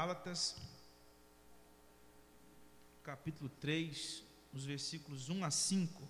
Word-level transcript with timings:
Gálatas, 0.00 0.56
capítulo 3.02 3.50
3, 3.60 4.24
os 4.50 4.64
versículos 4.64 5.28
1 5.28 5.44
a 5.44 5.50
5. 5.50 6.08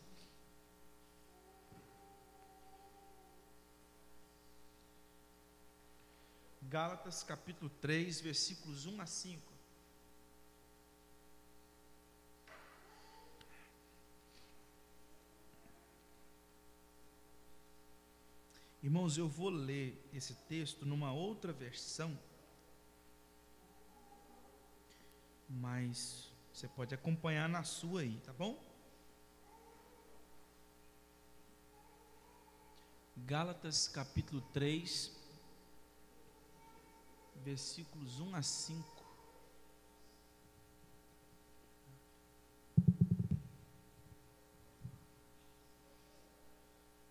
Gálatas, 6.63 7.25
capítulo 7.25 7.69
3, 7.81 8.21
versículos 8.21 8.87
1 8.87 9.01
a 9.01 9.07
5. 9.07 9.53
Irmãos, 18.85 19.19
eu 19.19 19.29
vou 19.29 19.51
ler 19.51 20.01
esse 20.15 20.35
texto 20.49 20.87
numa 20.87 21.13
outra 21.13 21.53
versão, 21.53 22.17
mas 25.51 26.33
você 26.53 26.69
pode 26.69 26.95
acompanhar 26.95 27.49
na 27.49 27.65
sua 27.65 28.03
aí, 28.03 28.21
tá 28.21 28.33
bom? 28.33 28.57
Gálatas 33.17 33.89
capítulo 33.89 34.41
3, 34.53 35.13
versículos 37.45 38.21
1 38.21 38.35
a 38.35 38.43
5. 38.43 39.05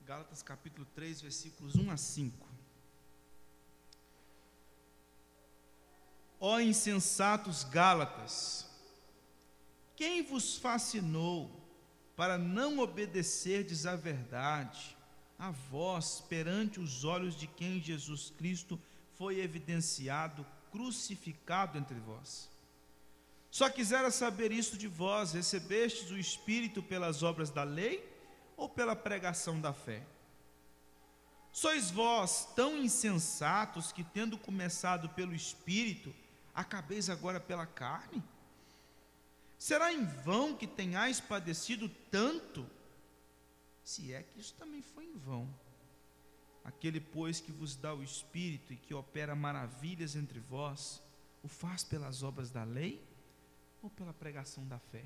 Gálatas 0.05 0.41
capítulo 0.41 0.87
3, 0.95 1.21
versículos 1.21 1.75
1 1.75 1.91
a 1.91 1.97
5. 1.97 2.48
Ó 6.39 6.59
insensatos 6.59 7.65
Gálatas, 7.65 8.65
quem 9.95 10.23
vos 10.23 10.57
fascinou 10.57 11.51
para 12.15 12.37
não 12.37 12.79
obedecerdes 12.79 13.85
à 13.85 13.95
verdade, 13.95 14.95
a 15.37 15.51
vós, 15.51 16.21
perante 16.29 16.79
os 16.79 17.03
olhos 17.03 17.35
de 17.35 17.45
quem 17.45 17.81
Jesus 17.81 18.29
Cristo 18.37 18.79
foi 19.17 19.39
evidenciado, 19.41 20.45
crucificado 20.71 21.77
entre 21.77 21.99
vós? 21.99 22.49
Só 23.51 23.69
quisera 23.69 24.09
saber 24.09 24.51
isto 24.51 24.77
de 24.77 24.87
vós: 24.87 25.33
recebestes 25.33 26.09
o 26.11 26.17
Espírito 26.17 26.81
pelas 26.81 27.21
obras 27.21 27.49
da 27.49 27.63
lei 27.63 28.07
ou 28.55 28.69
pela 28.69 28.95
pregação 28.95 29.59
da 29.59 29.73
fé? 29.73 30.05
Sois 31.51 31.89
vós 31.91 32.47
tão 32.55 32.77
insensatos 32.77 33.91
que, 33.91 34.03
tendo 34.03 34.37
começado 34.37 35.09
pelo 35.09 35.33
Espírito, 35.33 36.13
acabeis 36.59 37.09
agora 37.09 37.39
pela 37.39 37.65
carne? 37.65 38.21
Será 39.57 39.93
em 39.93 40.05
vão 40.05 40.55
que 40.55 40.67
tenhais 40.67 41.19
padecido 41.19 41.89
tanto? 42.11 42.65
Se 43.83 44.13
é 44.13 44.23
que 44.23 44.39
isso 44.39 44.53
também 44.55 44.81
foi 44.81 45.05
em 45.05 45.17
vão. 45.17 45.47
Aquele, 46.63 46.99
pois, 46.99 47.39
que 47.39 47.51
vos 47.51 47.75
dá 47.75 47.93
o 47.93 48.03
Espírito 48.03 48.73
e 48.73 48.75
que 48.75 48.93
opera 48.93 49.35
maravilhas 49.35 50.15
entre 50.15 50.39
vós, 50.39 51.01
o 51.41 51.47
faz 51.47 51.83
pelas 51.83 52.23
obras 52.23 52.51
da 52.51 52.63
lei 52.63 53.01
ou 53.81 53.89
pela 53.89 54.13
pregação 54.13 54.67
da 54.67 54.77
fé? 54.77 55.05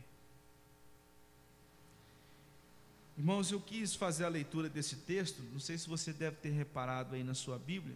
Irmãos, 3.16 3.52
eu 3.52 3.62
quis 3.62 3.94
fazer 3.94 4.26
a 4.26 4.30
leitura 4.30 4.68
desse 4.68 4.96
texto, 4.98 5.42
não 5.52 5.60
sei 5.60 5.78
se 5.78 5.88
você 5.88 6.12
deve 6.12 6.38
ter 6.38 6.50
reparado 6.50 7.14
aí 7.14 7.24
na 7.24 7.36
sua 7.36 7.60
Bíblia, 7.60 7.96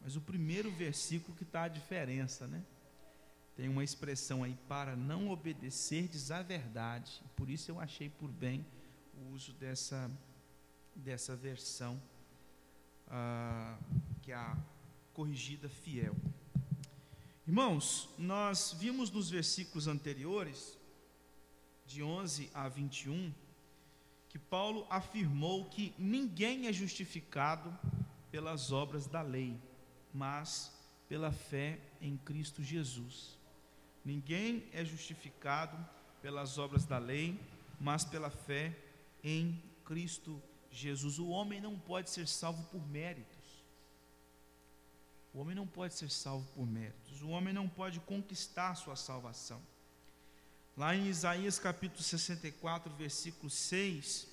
mas 0.00 0.16
o 0.16 0.20
primeiro 0.20 0.70
versículo 0.72 1.36
que 1.36 1.44
está 1.44 1.62
a 1.62 1.68
diferença, 1.68 2.46
né? 2.48 2.60
Tem 3.58 3.68
uma 3.68 3.82
expressão 3.82 4.44
aí, 4.44 4.56
para 4.68 4.94
não 4.94 5.30
obedecerdes 5.30 6.30
à 6.30 6.42
verdade. 6.42 7.20
Por 7.34 7.50
isso 7.50 7.72
eu 7.72 7.80
achei 7.80 8.08
por 8.08 8.30
bem 8.30 8.64
o 9.12 9.34
uso 9.34 9.52
dessa, 9.54 10.08
dessa 10.94 11.34
versão, 11.34 12.00
ah, 13.08 13.76
que 14.22 14.30
é 14.30 14.36
a 14.36 14.56
corrigida 15.12 15.68
fiel. 15.68 16.14
Irmãos, 17.44 18.08
nós 18.16 18.76
vimos 18.78 19.10
nos 19.10 19.28
versículos 19.28 19.88
anteriores, 19.88 20.78
de 21.84 22.00
11 22.00 22.52
a 22.54 22.68
21, 22.68 23.34
que 24.28 24.38
Paulo 24.38 24.86
afirmou 24.88 25.68
que 25.68 25.92
ninguém 25.98 26.68
é 26.68 26.72
justificado 26.72 27.76
pelas 28.30 28.70
obras 28.70 29.08
da 29.08 29.20
lei, 29.20 29.60
mas 30.14 30.72
pela 31.08 31.32
fé 31.32 31.80
em 32.00 32.16
Cristo 32.18 32.62
Jesus. 32.62 33.36
Ninguém 34.04 34.68
é 34.72 34.84
justificado 34.84 35.76
pelas 36.22 36.58
obras 36.58 36.84
da 36.84 36.98
lei, 36.98 37.38
mas 37.80 38.04
pela 38.04 38.30
fé 38.30 38.76
em 39.22 39.62
Cristo 39.84 40.42
Jesus. 40.70 41.18
O 41.18 41.28
homem 41.28 41.60
não 41.60 41.78
pode 41.78 42.10
ser 42.10 42.26
salvo 42.26 42.62
por 42.64 42.86
méritos. 42.88 43.38
O 45.32 45.40
homem 45.40 45.54
não 45.54 45.66
pode 45.66 45.94
ser 45.94 46.10
salvo 46.10 46.46
por 46.54 46.66
méritos. 46.66 47.22
O 47.22 47.28
homem 47.28 47.52
não 47.52 47.68
pode 47.68 48.00
conquistar 48.00 48.74
sua 48.74 48.96
salvação. 48.96 49.62
Lá 50.76 50.94
em 50.94 51.06
Isaías 51.08 51.58
capítulo 51.58 52.02
64, 52.02 52.92
versículo 52.94 53.50
6, 53.50 54.28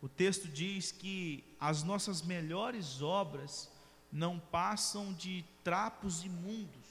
o 0.00 0.08
texto 0.08 0.48
diz 0.48 0.90
que 0.90 1.44
as 1.60 1.82
nossas 1.82 2.22
melhores 2.22 3.02
obras 3.02 3.70
não 4.10 4.38
passam 4.38 5.12
de 5.12 5.44
trapos 5.62 6.24
imundos. 6.24 6.85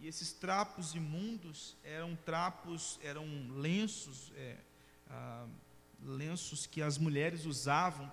E 0.00 0.06
esses 0.06 0.32
trapos 0.32 0.94
imundos 0.94 1.76
eram 1.82 2.16
trapos, 2.24 2.98
eram 3.02 3.26
lenços, 3.56 4.32
é, 4.36 4.56
ah, 5.10 5.46
lenços 6.02 6.66
que 6.66 6.80
as 6.80 6.98
mulheres 6.98 7.44
usavam 7.44 8.10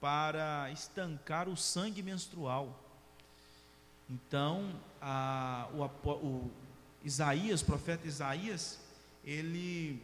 para 0.00 0.70
estancar 0.70 1.48
o 1.48 1.56
sangue 1.56 2.02
menstrual. 2.02 2.80
Então, 4.08 4.80
a, 5.00 5.68
o, 5.72 6.10
o 6.10 6.50
Isaías, 7.02 7.62
profeta 7.62 8.06
Isaías, 8.06 8.78
ele, 9.24 10.00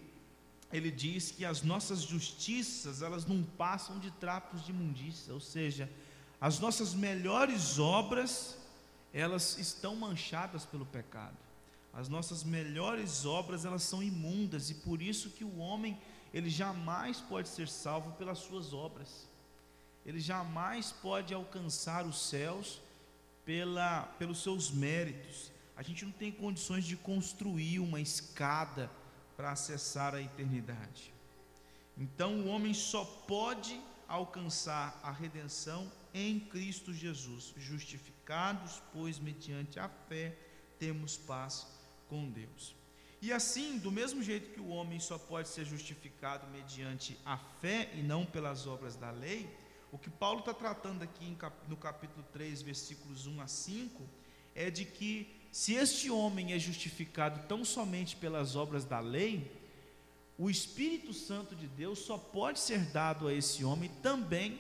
ele 0.72 0.90
diz 0.90 1.30
que 1.30 1.44
as 1.44 1.62
nossas 1.62 2.02
justiças, 2.02 3.02
elas 3.02 3.24
não 3.24 3.42
passam 3.42 3.98
de 3.98 4.10
trapos 4.12 4.64
de 4.64 4.70
imundícia, 4.70 5.32
ou 5.32 5.40
seja, 5.40 5.88
as 6.40 6.58
nossas 6.58 6.94
melhores 6.94 7.78
obras, 7.78 8.56
elas 9.12 9.58
estão 9.58 9.96
manchadas 9.96 10.64
pelo 10.64 10.86
pecado. 10.86 11.36
As 11.92 12.08
nossas 12.08 12.44
melhores 12.44 13.24
obras, 13.26 13.64
elas 13.64 13.82
são 13.82 14.02
imundas 14.02 14.70
e 14.70 14.74
por 14.74 15.02
isso 15.02 15.30
que 15.30 15.44
o 15.44 15.58
homem, 15.58 15.98
ele 16.32 16.48
jamais 16.48 17.20
pode 17.20 17.48
ser 17.48 17.68
salvo 17.68 18.12
pelas 18.12 18.38
suas 18.38 18.72
obras. 18.72 19.28
Ele 20.06 20.20
jamais 20.20 20.92
pode 20.92 21.34
alcançar 21.34 22.06
os 22.06 22.28
céus 22.28 22.80
pela, 23.44 24.02
pelos 24.18 24.42
seus 24.42 24.70
méritos. 24.70 25.50
A 25.76 25.82
gente 25.82 26.04
não 26.04 26.12
tem 26.12 26.30
condições 26.30 26.84
de 26.84 26.96
construir 26.96 27.80
uma 27.80 28.00
escada 28.00 28.90
para 29.36 29.50
acessar 29.50 30.14
a 30.14 30.22
eternidade. 30.22 31.12
Então 31.98 32.40
o 32.40 32.46
homem 32.46 32.72
só 32.72 33.04
pode 33.26 33.80
alcançar 34.10 34.98
a 35.04 35.12
redenção 35.12 35.90
em 36.12 36.40
Cristo 36.40 36.92
Jesus, 36.92 37.54
justificados, 37.56 38.82
pois 38.92 39.20
mediante 39.20 39.78
a 39.78 39.88
fé 39.88 40.36
temos 40.80 41.16
paz 41.16 41.66
com 42.08 42.28
Deus. 42.28 42.74
E 43.22 43.32
assim, 43.32 43.78
do 43.78 43.92
mesmo 43.92 44.20
jeito 44.20 44.50
que 44.52 44.60
o 44.60 44.68
homem 44.68 44.98
só 44.98 45.16
pode 45.16 45.48
ser 45.48 45.64
justificado 45.64 46.46
mediante 46.48 47.16
a 47.24 47.36
fé 47.60 47.88
e 47.94 48.02
não 48.02 48.26
pelas 48.26 48.66
obras 48.66 48.96
da 48.96 49.12
lei, 49.12 49.48
o 49.92 49.98
que 49.98 50.10
Paulo 50.10 50.40
está 50.40 50.52
tratando 50.52 51.02
aqui 51.02 51.36
no 51.68 51.76
capítulo 51.76 52.24
3, 52.32 52.62
versículos 52.62 53.26
1 53.26 53.40
a 53.40 53.46
5, 53.46 54.08
é 54.56 54.70
de 54.70 54.84
que 54.84 55.40
se 55.52 55.74
este 55.74 56.10
homem 56.10 56.52
é 56.52 56.58
justificado 56.58 57.46
tão 57.46 57.64
somente 57.64 58.16
pelas 58.16 58.56
obras 58.56 58.84
da 58.84 58.98
lei, 58.98 59.59
o 60.40 60.48
Espírito 60.48 61.12
Santo 61.12 61.54
de 61.54 61.66
Deus 61.66 61.98
só 61.98 62.16
pode 62.16 62.60
ser 62.60 62.86
dado 62.86 63.28
a 63.28 63.34
esse 63.34 63.62
homem 63.62 63.90
também 64.02 64.58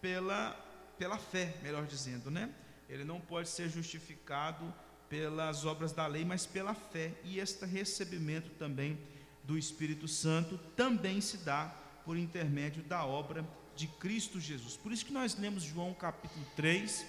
pela, 0.00 0.52
pela 0.96 1.18
fé, 1.18 1.56
melhor 1.60 1.86
dizendo, 1.86 2.30
né? 2.30 2.54
Ele 2.88 3.02
não 3.02 3.20
pode 3.20 3.48
ser 3.48 3.68
justificado 3.68 4.72
pelas 5.08 5.64
obras 5.64 5.90
da 5.90 6.06
lei, 6.06 6.24
mas 6.24 6.46
pela 6.46 6.72
fé. 6.72 7.12
E 7.24 7.40
este 7.40 7.66
recebimento 7.66 8.50
também 8.50 8.96
do 9.42 9.58
Espírito 9.58 10.06
Santo 10.06 10.56
também 10.76 11.20
se 11.20 11.38
dá 11.38 11.66
por 12.04 12.16
intermédio 12.16 12.84
da 12.84 13.04
obra 13.04 13.44
de 13.74 13.88
Cristo 13.88 14.38
Jesus. 14.38 14.76
Por 14.76 14.92
isso 14.92 15.04
que 15.04 15.12
nós 15.12 15.36
lemos 15.36 15.64
João 15.64 15.92
capítulo 15.94 16.46
3, 16.54 17.04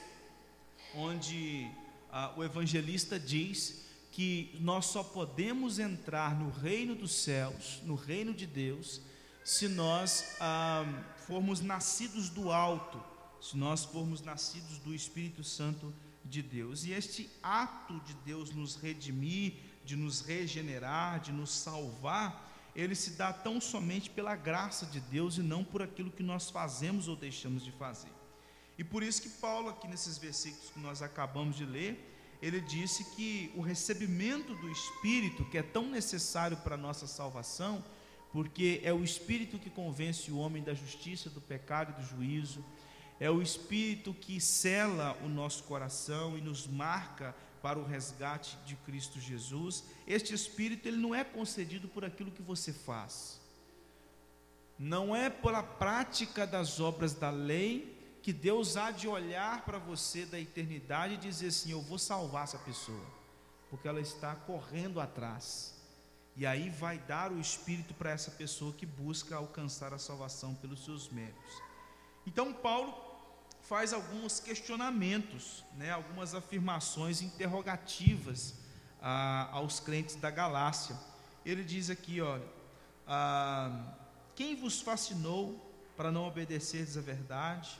onde 0.95 1.69
ah, 2.11 2.33
o 2.35 2.43
evangelista 2.43 3.19
diz 3.19 3.85
que 4.11 4.55
nós 4.59 4.87
só 4.87 5.03
podemos 5.03 5.79
entrar 5.79 6.37
no 6.37 6.49
reino 6.49 6.95
dos 6.95 7.13
céus, 7.13 7.81
no 7.83 7.95
reino 7.95 8.33
de 8.33 8.45
Deus, 8.45 9.01
se 9.43 9.67
nós 9.67 10.35
ah, 10.39 10.85
formos 11.27 11.61
nascidos 11.61 12.29
do 12.29 12.51
alto, 12.51 13.01
se 13.41 13.57
nós 13.57 13.85
formos 13.85 14.21
nascidos 14.21 14.77
do 14.79 14.93
Espírito 14.93 15.43
Santo 15.43 15.93
de 16.25 16.41
Deus. 16.41 16.85
E 16.85 16.91
este 16.91 17.29
ato 17.41 17.99
de 18.01 18.13
Deus 18.25 18.51
nos 18.51 18.75
redimir, 18.75 19.53
de 19.85 19.95
nos 19.95 20.21
regenerar, 20.21 21.19
de 21.19 21.31
nos 21.31 21.51
salvar, 21.51 22.47
ele 22.75 22.95
se 22.95 23.11
dá 23.11 23.33
tão 23.33 23.59
somente 23.59 24.09
pela 24.09 24.35
graça 24.35 24.85
de 24.85 24.99
Deus 24.99 25.37
e 25.37 25.41
não 25.41 25.63
por 25.63 25.81
aquilo 25.81 26.11
que 26.11 26.23
nós 26.23 26.49
fazemos 26.49 27.07
ou 27.07 27.15
deixamos 27.15 27.63
de 27.63 27.71
fazer. 27.71 28.11
E 28.77 28.83
por 28.83 29.03
isso 29.03 29.21
que 29.21 29.29
Paulo, 29.29 29.69
aqui 29.69 29.87
nesses 29.87 30.17
versículos 30.17 30.69
que 30.69 30.79
nós 30.79 31.01
acabamos 31.01 31.55
de 31.57 31.65
ler, 31.65 32.18
ele 32.41 32.61
disse 32.61 33.03
que 33.03 33.51
o 33.55 33.61
recebimento 33.61 34.55
do 34.55 34.71
Espírito, 34.71 35.43
que 35.45 35.57
é 35.57 35.63
tão 35.63 35.89
necessário 35.89 36.57
para 36.57 36.75
a 36.75 36.77
nossa 36.77 37.05
salvação, 37.05 37.83
porque 38.31 38.79
é 38.83 38.93
o 38.93 39.03
Espírito 39.03 39.59
que 39.59 39.69
convence 39.69 40.31
o 40.31 40.37
homem 40.37 40.63
da 40.63 40.73
justiça, 40.73 41.29
do 41.29 41.41
pecado 41.41 41.91
e 41.91 42.01
do 42.01 42.07
juízo, 42.07 42.63
é 43.19 43.29
o 43.29 43.41
Espírito 43.41 44.13
que 44.13 44.39
cela 44.39 45.17
o 45.23 45.27
nosso 45.27 45.63
coração 45.63 46.37
e 46.37 46.41
nos 46.41 46.65
marca 46.65 47.35
para 47.61 47.77
o 47.77 47.85
resgate 47.85 48.57
de 48.65 48.75
Cristo 48.77 49.19
Jesus. 49.19 49.83
Este 50.07 50.33
Espírito 50.33 50.87
ele 50.87 50.97
não 50.97 51.13
é 51.13 51.25
concedido 51.25 51.89
por 51.89 52.05
aquilo 52.05 52.31
que 52.31 52.41
você 52.41 52.71
faz, 52.71 53.41
não 54.77 55.13
é 55.13 55.29
pela 55.29 55.61
prática 55.61 56.47
das 56.47 56.79
obras 56.79 57.13
da 57.13 57.29
lei 57.29 57.98
que 58.21 58.33
Deus 58.33 58.77
há 58.77 58.91
de 58.91 59.07
olhar 59.07 59.65
para 59.65 59.77
você 59.77 60.25
da 60.25 60.39
eternidade 60.39 61.15
e 61.15 61.17
dizer 61.17 61.47
assim: 61.47 61.71
Eu 61.71 61.81
vou 61.81 61.97
salvar 61.97 62.43
essa 62.43 62.57
pessoa, 62.59 63.05
porque 63.69 63.87
ela 63.87 64.01
está 64.01 64.35
correndo 64.35 64.99
atrás. 64.99 65.75
E 66.35 66.45
aí 66.45 66.69
vai 66.69 66.97
dar 66.99 67.31
o 67.31 67.39
Espírito 67.39 67.93
para 67.93 68.11
essa 68.11 68.31
pessoa 68.31 68.71
que 68.73 68.85
busca 68.85 69.35
alcançar 69.35 69.93
a 69.93 69.97
salvação 69.97 70.55
pelos 70.55 70.85
seus 70.85 71.09
méritos. 71.09 71.53
Então, 72.25 72.53
Paulo 72.53 72.93
faz 73.63 73.91
alguns 73.93 74.39
questionamentos, 74.39 75.63
né, 75.75 75.91
algumas 75.91 76.33
afirmações 76.33 77.21
interrogativas 77.21 78.55
ah, 79.01 79.49
aos 79.51 79.79
crentes 79.79 80.15
da 80.15 80.29
Galácia. 80.29 80.97
Ele 81.45 81.63
diz 81.63 81.89
aqui: 81.89 82.21
olha, 82.21 82.47
ah, 83.07 83.93
quem 84.35 84.55
vos 84.55 84.81
fascinou 84.81 85.65
para 85.97 86.11
não 86.11 86.27
obedecerdes 86.27 86.97
à 86.97 87.01
verdade? 87.01 87.77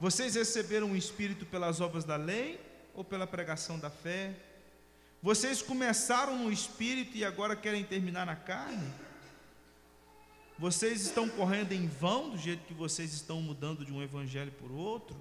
Vocês 0.00 0.34
receberam 0.34 0.92
o 0.92 0.96
Espírito 0.96 1.46
pelas 1.46 1.80
obras 1.80 2.04
da 2.04 2.16
lei 2.16 2.60
ou 2.94 3.04
pela 3.04 3.26
pregação 3.26 3.78
da 3.78 3.90
fé? 3.90 4.34
Vocês 5.22 5.62
começaram 5.62 6.36
no 6.36 6.52
espírito 6.52 7.16
e 7.16 7.24
agora 7.24 7.56
querem 7.56 7.82
terminar 7.82 8.26
na 8.26 8.36
carne? 8.36 8.92
Vocês 10.58 11.00
estão 11.00 11.26
correndo 11.30 11.72
em 11.72 11.88
vão 11.88 12.28
do 12.28 12.36
jeito 12.36 12.66
que 12.66 12.74
vocês 12.74 13.14
estão 13.14 13.40
mudando 13.40 13.86
de 13.86 13.92
um 13.92 14.02
evangelho 14.02 14.52
por 14.52 14.70
outro? 14.70 15.16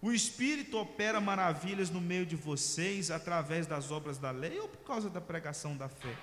O 0.00 0.10
espírito 0.12 0.78
opera 0.78 1.20
maravilhas 1.20 1.90
no 1.90 2.00
meio 2.00 2.24
de 2.24 2.34
vocês 2.34 3.10
através 3.10 3.66
das 3.66 3.90
obras 3.90 4.16
da 4.16 4.30
lei 4.30 4.58
ou 4.58 4.66
por 4.66 4.80
causa 4.80 5.10
da 5.10 5.20
pregação 5.20 5.76
da 5.76 5.90
fé? 5.90 6.16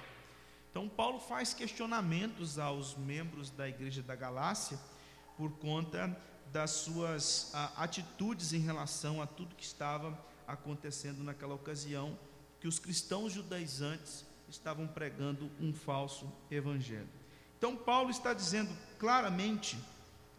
Então, 0.72 0.90
Paulo 0.90 1.20
faz 1.20 1.54
questionamentos 1.54 2.58
aos 2.58 2.98
membros 2.98 3.52
da 3.52 3.70
igreja 3.70 4.02
da 4.02 4.16
Galácia 4.16 4.80
por 5.38 5.52
conta 5.52 6.18
das 6.52 6.72
suas 6.72 7.52
a, 7.54 7.84
atitudes 7.84 8.54
em 8.54 8.60
relação 8.60 9.22
a 9.22 9.28
tudo 9.28 9.56
que 9.56 9.64
estava 9.64 10.18
acontecendo 10.48 11.24
naquela 11.24 11.54
ocasião 11.54 12.18
que 12.60 12.68
os 12.68 12.80
cristãos 12.80 13.34
judaizantes 13.34 14.26
estavam 14.50 14.88
pregando 14.88 15.50
um 15.60 15.74
falso 15.74 16.32
evangelho. 16.50 17.08
Então, 17.58 17.76
Paulo 17.76 18.10
está 18.10 18.34
dizendo 18.34 18.76
claramente 18.98 19.78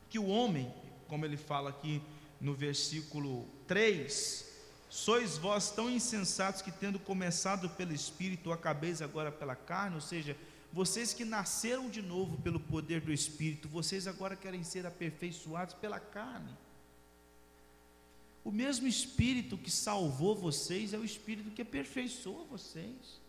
que 0.08 0.18
o 0.18 0.26
homem, 0.26 0.72
como 1.08 1.24
ele 1.24 1.36
fala 1.36 1.70
aqui 1.70 2.02
no 2.40 2.54
versículo 2.54 3.46
3, 3.66 4.46
sois 4.88 5.38
vós 5.38 5.70
tão 5.70 5.88
insensatos 5.88 6.62
que, 6.62 6.72
tendo 6.72 6.98
começado 6.98 7.68
pelo 7.70 7.92
Espírito, 7.92 8.52
acabeis 8.52 9.00
agora 9.00 9.30
pela 9.30 9.54
carne, 9.54 9.94
ou 9.94 10.00
seja, 10.00 10.36
vocês 10.72 11.12
que 11.12 11.24
nasceram 11.24 11.90
de 11.90 12.00
novo 12.00 12.40
pelo 12.42 12.60
poder 12.60 13.00
do 13.00 13.12
Espírito, 13.12 13.68
vocês 13.68 14.06
agora 14.06 14.36
querem 14.36 14.62
ser 14.62 14.86
aperfeiçoados 14.86 15.74
pela 15.74 15.98
carne. 15.98 16.56
O 18.44 18.52
mesmo 18.52 18.86
Espírito 18.86 19.58
que 19.58 19.70
salvou 19.70 20.34
vocês 20.34 20.94
é 20.94 20.98
o 20.98 21.04
Espírito 21.04 21.50
que 21.50 21.62
aperfeiçoa 21.62 22.44
vocês. 22.44 23.20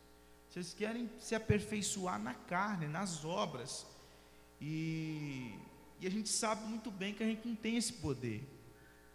Vocês 0.49 0.73
querem 0.73 1.09
se 1.19 1.33
aperfeiçoar 1.33 2.19
na 2.19 2.33
carne, 2.33 2.88
nas 2.88 3.25
obras. 3.25 3.85
E, 4.59 5.53
e 5.99 6.05
a 6.05 6.11
gente 6.11 6.29
sabe 6.29 6.65
muito 6.67 6.91
bem 6.91 7.13
que 7.13 7.23
a 7.23 7.25
gente 7.25 7.47
não 7.47 7.55
tem 7.55 7.75
esse 7.75 7.94
poder. 7.94 8.47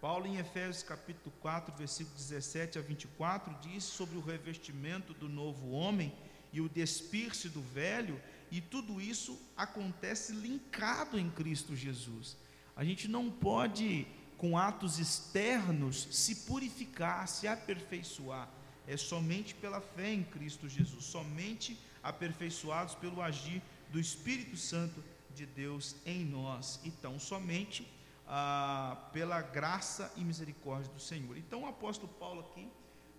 Paulo, 0.00 0.26
em 0.26 0.36
Efésios 0.36 0.82
capítulo 0.82 1.34
4, 1.40 1.74
versículo 1.76 2.16
17 2.16 2.78
a 2.78 2.82
24, 2.82 3.54
diz 3.60 3.84
sobre 3.84 4.16
o 4.16 4.20
revestimento 4.20 5.14
do 5.14 5.28
novo 5.28 5.70
homem 5.70 6.12
e 6.56 6.60
o 6.62 6.70
despir-se 6.70 7.50
do 7.50 7.60
velho, 7.60 8.18
e 8.50 8.62
tudo 8.62 8.98
isso 8.98 9.38
acontece 9.54 10.32
linkado 10.32 11.18
em 11.18 11.28
Cristo 11.28 11.76
Jesus. 11.76 12.34
A 12.74 12.82
gente 12.82 13.06
não 13.08 13.30
pode 13.30 14.06
com 14.38 14.56
atos 14.56 14.98
externos, 14.98 16.08
se 16.10 16.34
purificar, 16.46 17.28
se 17.28 17.46
aperfeiçoar. 17.46 18.48
É 18.86 18.96
somente 18.96 19.54
pela 19.54 19.82
fé 19.82 20.10
em 20.14 20.24
Cristo 20.24 20.66
Jesus, 20.66 21.04
somente 21.04 21.78
aperfeiçoados 22.02 22.94
pelo 22.94 23.20
agir 23.20 23.62
do 23.92 24.00
Espírito 24.00 24.56
Santo 24.56 25.04
de 25.34 25.44
Deus 25.44 25.96
em 26.06 26.24
nós. 26.24 26.80
Então, 26.84 27.18
somente 27.18 27.86
ah, 28.26 28.96
pela 29.12 29.42
graça 29.42 30.10
e 30.16 30.24
misericórdia 30.24 30.90
do 30.90 31.00
Senhor. 31.00 31.36
Então, 31.36 31.64
o 31.64 31.66
apóstolo 31.66 32.10
Paulo, 32.14 32.40
aqui, 32.40 32.66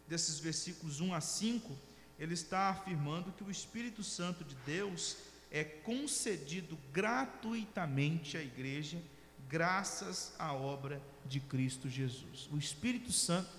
desses 0.08 0.40
versículos 0.40 1.00
1 1.00 1.14
a 1.14 1.22
5, 1.22 1.78
ele 2.20 2.34
está 2.34 2.70
afirmando 2.70 3.32
que 3.32 3.44
o 3.44 3.52
Espírito 3.52 4.04
Santo 4.04 4.44
de 4.44 4.56
Deus 4.66 5.18
é 5.52 5.64
concedido 5.64 6.78
gratuitamente 6.92 8.38
à 8.38 8.42
igreja 8.42 9.02
graças 9.48 10.34
à 10.38 10.54
obra 10.54 11.02
de 11.26 11.40
Cristo 11.40 11.90
Jesus. 11.90 12.50
O 12.52 12.58
Espírito 12.58 13.12
Santo, 13.12 13.50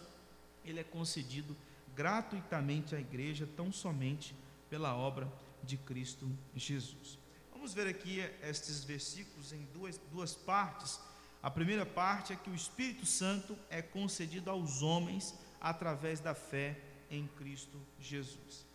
ele 0.64 0.80
é 0.80 0.84
concedido 0.84 1.56
gratuitamente 1.94 2.94
à 2.94 3.00
igreja, 3.00 3.48
tão 3.56 3.72
somente 3.72 4.34
pela 4.68 4.94
obra 4.94 5.30
de 5.62 5.76
Cristo 5.76 6.30
Jesus. 6.54 7.18
Vamos 7.52 7.72
ver 7.74 7.88
aqui 7.88 8.20
estes 8.42 8.84
versículos 8.84 9.52
em 9.52 9.66
duas, 9.72 9.98
duas 10.12 10.34
partes. 10.34 11.00
A 11.42 11.50
primeira 11.50 11.86
parte 11.86 12.32
é 12.32 12.36
que 12.36 12.50
o 12.50 12.54
Espírito 12.54 13.06
Santo 13.06 13.56
é 13.70 13.80
concedido 13.80 14.50
aos 14.50 14.82
homens 14.82 15.34
através 15.60 16.20
da 16.20 16.34
fé 16.34 16.78
em 17.10 17.26
Cristo 17.38 17.80
Jesus. 18.00 18.66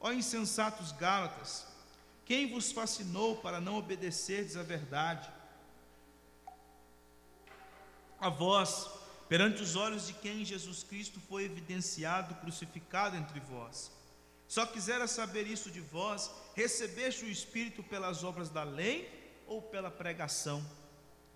Ó 0.00 0.12
insensatos 0.12 0.92
Gálatas, 0.92 1.66
quem 2.24 2.50
vos 2.50 2.72
fascinou 2.72 3.36
para 3.36 3.60
não 3.60 3.76
obedecerdes 3.76 4.56
à 4.56 4.62
verdade? 4.62 5.30
a 8.22 8.28
vós, 8.28 8.88
perante 9.28 9.60
os 9.60 9.74
olhos 9.74 10.06
de 10.06 10.12
quem 10.12 10.44
Jesus 10.44 10.84
Cristo 10.84 11.20
foi 11.28 11.42
evidenciado, 11.42 12.36
crucificado 12.36 13.16
entre 13.16 13.40
vós. 13.40 13.90
Só 14.46 14.64
quisera 14.64 15.08
saber 15.08 15.44
isso 15.44 15.72
de 15.72 15.80
vós: 15.80 16.30
recebeste 16.54 17.24
o 17.24 17.28
Espírito 17.28 17.82
pelas 17.82 18.22
obras 18.22 18.48
da 18.48 18.62
lei 18.62 19.42
ou 19.48 19.60
pela 19.60 19.90
pregação 19.90 20.64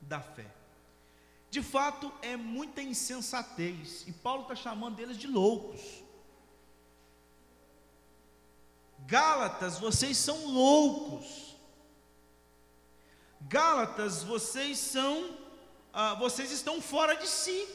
da 0.00 0.20
fé? 0.20 0.46
De 1.50 1.60
fato, 1.60 2.12
é 2.22 2.36
muita 2.36 2.80
insensatez, 2.80 4.04
e 4.06 4.12
Paulo 4.12 4.42
está 4.42 4.54
chamando 4.54 5.00
eles 5.00 5.18
de 5.18 5.26
loucos. 5.26 6.05
Gálatas, 9.06 9.78
vocês 9.78 10.16
são 10.16 10.46
loucos. 10.46 11.54
Gálatas, 13.40 14.22
vocês 14.22 14.78
são 14.78 15.36
ah, 15.98 16.12
vocês 16.12 16.50
estão 16.50 16.82
fora 16.82 17.14
de 17.14 17.26
si. 17.26 17.66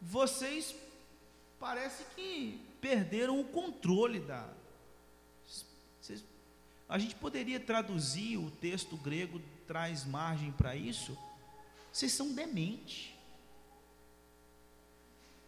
Vocês 0.00 0.74
parece 1.60 2.04
que 2.16 2.58
perderam 2.80 3.38
o 3.38 3.44
controle 3.44 4.18
da. 4.18 4.48
Vocês, 6.00 6.24
a 6.88 6.98
gente 6.98 7.14
poderia 7.16 7.60
traduzir 7.60 8.38
o 8.38 8.50
texto 8.50 8.96
grego 8.96 9.42
traz 9.66 10.06
margem 10.06 10.52
para 10.52 10.74
isso. 10.74 11.18
Vocês 11.92 12.12
são 12.12 12.32
dementes. 12.32 13.12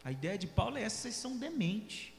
A 0.05 0.13
ideia 0.13 0.37
de 0.37 0.47
Paulo 0.47 0.77
é 0.77 0.83
essa: 0.83 0.99
vocês 0.99 1.15
são 1.15 1.39
dementes. 1.39 2.13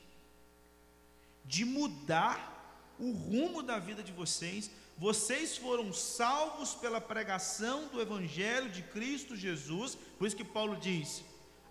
De 1.47 1.65
mudar 1.65 2.55
o 2.99 3.11
rumo 3.11 3.63
da 3.63 3.79
vida 3.79 4.03
de 4.03 4.11
vocês, 4.11 4.69
vocês 4.97 5.55
foram 5.57 5.93
salvos 5.93 6.73
pela 6.73 6.99
pregação 6.99 7.87
do 7.87 8.01
Evangelho 8.01 8.69
de 8.69 8.81
Cristo 8.81 9.35
Jesus, 9.35 9.95
por 10.17 10.27
isso 10.27 10.35
que 10.35 10.43
Paulo 10.43 10.75
diz: 10.75 11.23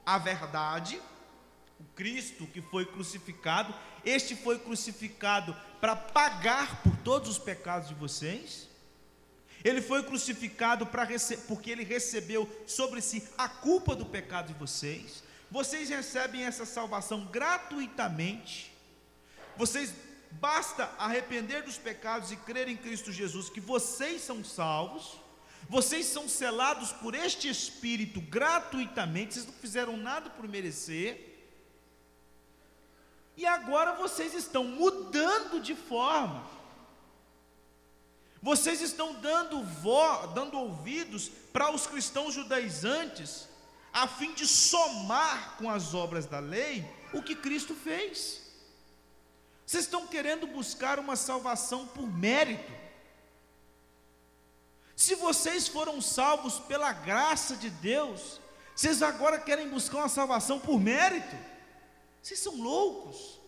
a 0.04 0.16
verdade, 0.16 1.00
o 1.80 1.84
Cristo 1.96 2.46
que 2.46 2.62
foi 2.62 2.86
crucificado, 2.86 3.74
este 4.04 4.36
foi 4.36 4.60
crucificado 4.60 5.56
para 5.80 5.96
pagar 5.96 6.82
por 6.82 6.96
todos 6.98 7.28
os 7.28 7.38
pecados 7.38 7.88
de 7.88 7.94
vocês, 7.94 8.68
Ele 9.64 9.82
foi 9.82 10.04
crucificado 10.04 10.86
para 10.86 11.08
porque 11.48 11.70
ele 11.72 11.82
recebeu 11.82 12.48
sobre 12.66 13.00
si 13.02 13.26
a 13.36 13.48
culpa 13.48 13.96
do 13.96 14.06
pecado 14.06 14.52
de 14.52 14.54
vocês. 14.54 15.24
Vocês 15.50 15.88
recebem 15.88 16.44
essa 16.44 16.64
salvação 16.64 17.26
gratuitamente. 17.26 18.75
Vocês 19.56 19.92
basta 20.32 20.90
arrepender 20.98 21.62
dos 21.62 21.78
pecados 21.78 22.30
e 22.30 22.36
crer 22.36 22.68
em 22.68 22.76
Cristo 22.76 23.10
Jesus 23.10 23.48
que 23.48 23.60
vocês 23.60 24.22
são 24.22 24.44
salvos. 24.44 25.18
Vocês 25.68 26.06
são 26.06 26.28
selados 26.28 26.92
por 26.92 27.14
este 27.14 27.48
Espírito 27.48 28.20
gratuitamente, 28.20 29.34
vocês 29.34 29.46
não 29.46 29.54
fizeram 29.54 29.96
nada 29.96 30.30
por 30.30 30.46
merecer. 30.48 31.34
E 33.36 33.44
agora 33.44 33.94
vocês 33.94 34.32
estão 34.32 34.64
mudando 34.64 35.60
de 35.60 35.74
forma. 35.74 36.46
Vocês 38.40 38.80
estão 38.80 39.14
dando, 39.14 39.62
vo, 39.62 40.28
dando 40.28 40.56
ouvidos 40.56 41.30
para 41.52 41.72
os 41.72 41.86
cristãos 41.86 42.32
judaizantes, 42.32 43.48
a 43.92 44.06
fim 44.06 44.32
de 44.34 44.46
somar 44.46 45.56
com 45.56 45.68
as 45.68 45.94
obras 45.94 46.26
da 46.26 46.38
lei 46.38 46.88
o 47.12 47.22
que 47.22 47.34
Cristo 47.34 47.74
fez. 47.74 48.45
Vocês 49.66 49.84
estão 49.84 50.06
querendo 50.06 50.46
buscar 50.46 51.00
uma 51.00 51.16
salvação 51.16 51.88
por 51.88 52.06
mérito. 52.06 52.72
Se 54.94 55.16
vocês 55.16 55.66
foram 55.66 56.00
salvos 56.00 56.60
pela 56.60 56.92
graça 56.92 57.56
de 57.56 57.68
Deus, 57.68 58.40
vocês 58.74 59.02
agora 59.02 59.40
querem 59.40 59.68
buscar 59.68 59.98
uma 59.98 60.08
salvação 60.08 60.60
por 60.60 60.80
mérito? 60.80 61.36
Vocês 62.22 62.38
são 62.38 62.54
loucos. 62.56 63.40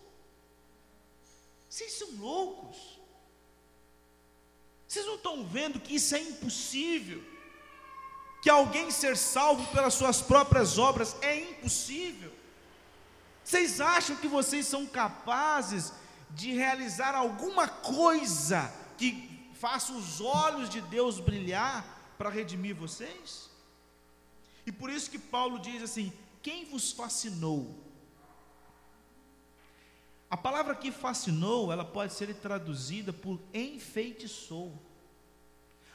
Vocês 1.71 1.93
são 1.93 2.09
loucos. 2.19 2.99
Vocês 4.89 5.07
não 5.07 5.15
estão 5.15 5.47
vendo 5.47 5.79
que 5.79 5.95
isso 5.95 6.17
é 6.17 6.21
impossível? 6.21 7.23
Que 8.43 8.51
alguém 8.51 8.91
ser 8.91 9.17
salvo 9.17 9.65
pelas 9.73 9.95
suas 9.95 10.21
próprias 10.21 10.79
obras 10.79 11.15
é 11.23 11.39
impossível? 11.39 12.33
Vocês 13.45 13.81
acham 13.81 14.17
que 14.17 14.27
vocês 14.27 14.67
são 14.67 14.85
capazes 14.85 15.93
de 16.30 16.52
realizar 16.52 17.14
alguma 17.14 17.66
coisa 17.68 18.73
que 18.97 19.50
faça 19.54 19.92
os 19.92 20.20
olhos 20.20 20.68
de 20.68 20.80
Deus 20.80 21.20
brilhar 21.20 22.14
para 22.16 22.30
redimir 22.30 22.75
vocês? 22.75 23.49
E 24.66 24.73
por 24.73 24.90
isso 24.90 25.11
que 25.11 25.18
Paulo 25.18 25.58
diz 25.58 25.82
assim: 25.82 26.12
quem 26.42 26.64
vos 26.64 26.92
fascinou? 26.92 27.75
A 30.30 30.37
palavra 30.37 30.75
que 30.75 30.92
fascinou, 30.92 31.73
ela 31.73 31.85
pode 31.85 32.12
ser 32.12 32.35
traduzida 32.35 33.12
por 33.12 33.40
enfeitiçou. 33.54 34.73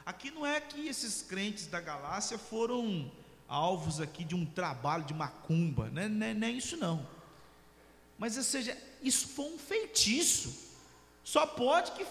Aqui 0.04 0.30
não 0.30 0.44
é 0.44 0.60
que 0.60 0.88
esses 0.88 1.22
crentes 1.22 1.66
da 1.68 1.80
Galácia 1.80 2.36
foram 2.36 3.10
alvos 3.48 4.00
aqui 4.00 4.24
de 4.24 4.34
um 4.34 4.44
trabalho 4.44 5.04
de 5.04 5.14
macumba, 5.14 5.88
né? 5.90 6.08
não, 6.08 6.26
é, 6.26 6.34
não 6.34 6.46
é 6.48 6.50
isso 6.50 6.76
não. 6.76 7.06
Mas 8.24 8.38
ou 8.38 8.42
seja, 8.42 8.74
isso 9.02 9.28
foi 9.28 9.52
um 9.52 9.58
feitiço. 9.58 10.50
Só 11.22 11.46
pode 11.46 11.92
que 11.92 12.06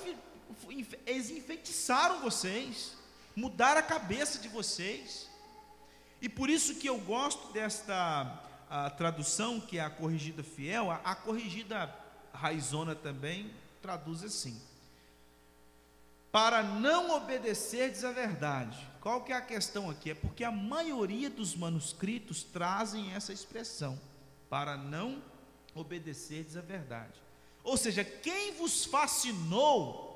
eles 1.08 1.32
enfeitiçaram 1.32 2.22
vocês, 2.22 2.94
mudaram 3.36 3.80
a 3.80 3.84
cabeça 3.84 4.38
de 4.38 4.48
vocês. 4.48 5.28
E 6.22 6.30
por 6.30 6.52
isso 6.52 6.76
que 6.76 6.86
eu 6.86 7.00
gosto 7.00 7.52
desta 7.52 8.26
tradução, 8.96 9.60
que 9.60 9.80
é 9.80 9.82
a 9.82 9.90
corrigida 9.90 10.44
fiel, 10.44 10.92
a, 10.92 10.98
a 10.98 11.16
corrigida 11.16 11.92
raizona 12.32 12.94
também 12.94 13.52
traduz 13.82 14.24
assim: 14.24 14.62
para 16.32 16.62
não 16.62 17.10
obedecerdes 17.10 18.04
a 18.04 18.12
verdade. 18.12 18.78
Qual 19.02 19.24
que 19.24 19.34
é 19.34 19.36
a 19.36 19.42
questão 19.42 19.90
aqui? 19.90 20.12
É 20.12 20.14
porque 20.14 20.44
a 20.44 20.52
maioria 20.52 21.32
dos 21.32 21.56
manuscritos 21.56 22.44
trazem 22.44 23.16
essa 23.16 23.34
expressão, 23.34 24.00
para 24.48 24.78
não 24.78 25.33
obedecerdes 25.76 26.56
a 26.58 26.62
verdade. 26.62 27.22
Ou 27.64 27.78
seja, 27.78 28.04
quem 28.04 28.54
vos 28.54 28.86
fascinou 28.86 30.12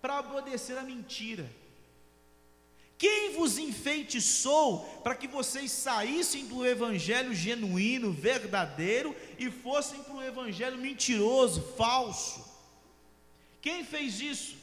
para 0.00 0.20
obedecer 0.20 0.78
a 0.78 0.82
mentira? 0.82 1.50
Quem 2.96 3.34
vos 3.34 3.56
enfeitiçou 3.56 4.80
para 5.02 5.14
que 5.14 5.26
vocês 5.26 5.72
saíssem 5.72 6.46
do 6.46 6.66
evangelho 6.66 7.34
genuíno, 7.34 8.12
verdadeiro 8.12 9.16
e 9.38 9.50
fossem 9.50 10.02
para 10.02 10.14
o 10.16 10.22
evangelho 10.22 10.76
mentiroso, 10.76 11.62
falso? 11.78 12.46
Quem 13.62 13.84
fez 13.84 14.20
isso? 14.20 14.56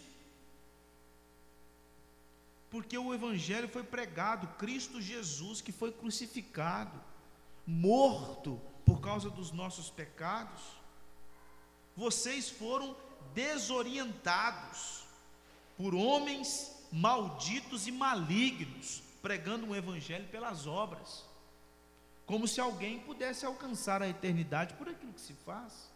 Porque 2.69 2.97
o 2.97 3.13
evangelho 3.13 3.67
foi 3.67 3.83
pregado, 3.83 4.47
Cristo 4.59 5.01
Jesus 5.01 5.59
que 5.59 5.71
foi 5.71 5.91
crucificado, 5.91 7.01
morto 7.65 8.61
por 8.87 9.01
causa 9.01 9.29
dos 9.29 9.51
nossos 9.51 9.89
pecados. 9.89 10.61
Vocês 11.95 12.49
foram 12.49 12.95
desorientados 13.35 15.03
por 15.77 15.93
homens 15.93 16.73
malditos 16.91 17.85
e 17.85 17.91
malignos, 17.91 19.03
pregando 19.21 19.65
um 19.65 19.75
evangelho 19.75 20.25
pelas 20.29 20.65
obras, 20.65 21.25
como 22.25 22.47
se 22.47 22.61
alguém 22.61 22.99
pudesse 22.99 23.45
alcançar 23.45 24.01
a 24.01 24.07
eternidade 24.07 24.73
por 24.75 24.87
aquilo 24.87 25.11
que 25.11 25.21
se 25.21 25.33
faz. 25.33 25.91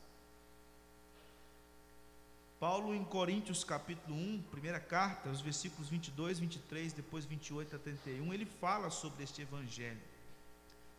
Paulo 2.59 2.93
em 2.93 3.03
Coríntios 3.05 3.63
capítulo 3.63 4.15
1, 4.15 4.43
primeira 4.51 4.79
carta, 4.79 5.29
os 5.29 5.41
versículos 5.41 5.89
22, 5.89 6.39
23, 6.39 6.93
depois 6.93 7.25
28 7.25 7.75
a 7.75 7.79
31, 7.79 8.33
ele 8.33 8.45
fala 8.45 8.89
sobre 8.91 9.23
este 9.23 9.41
evangelho, 9.41 10.01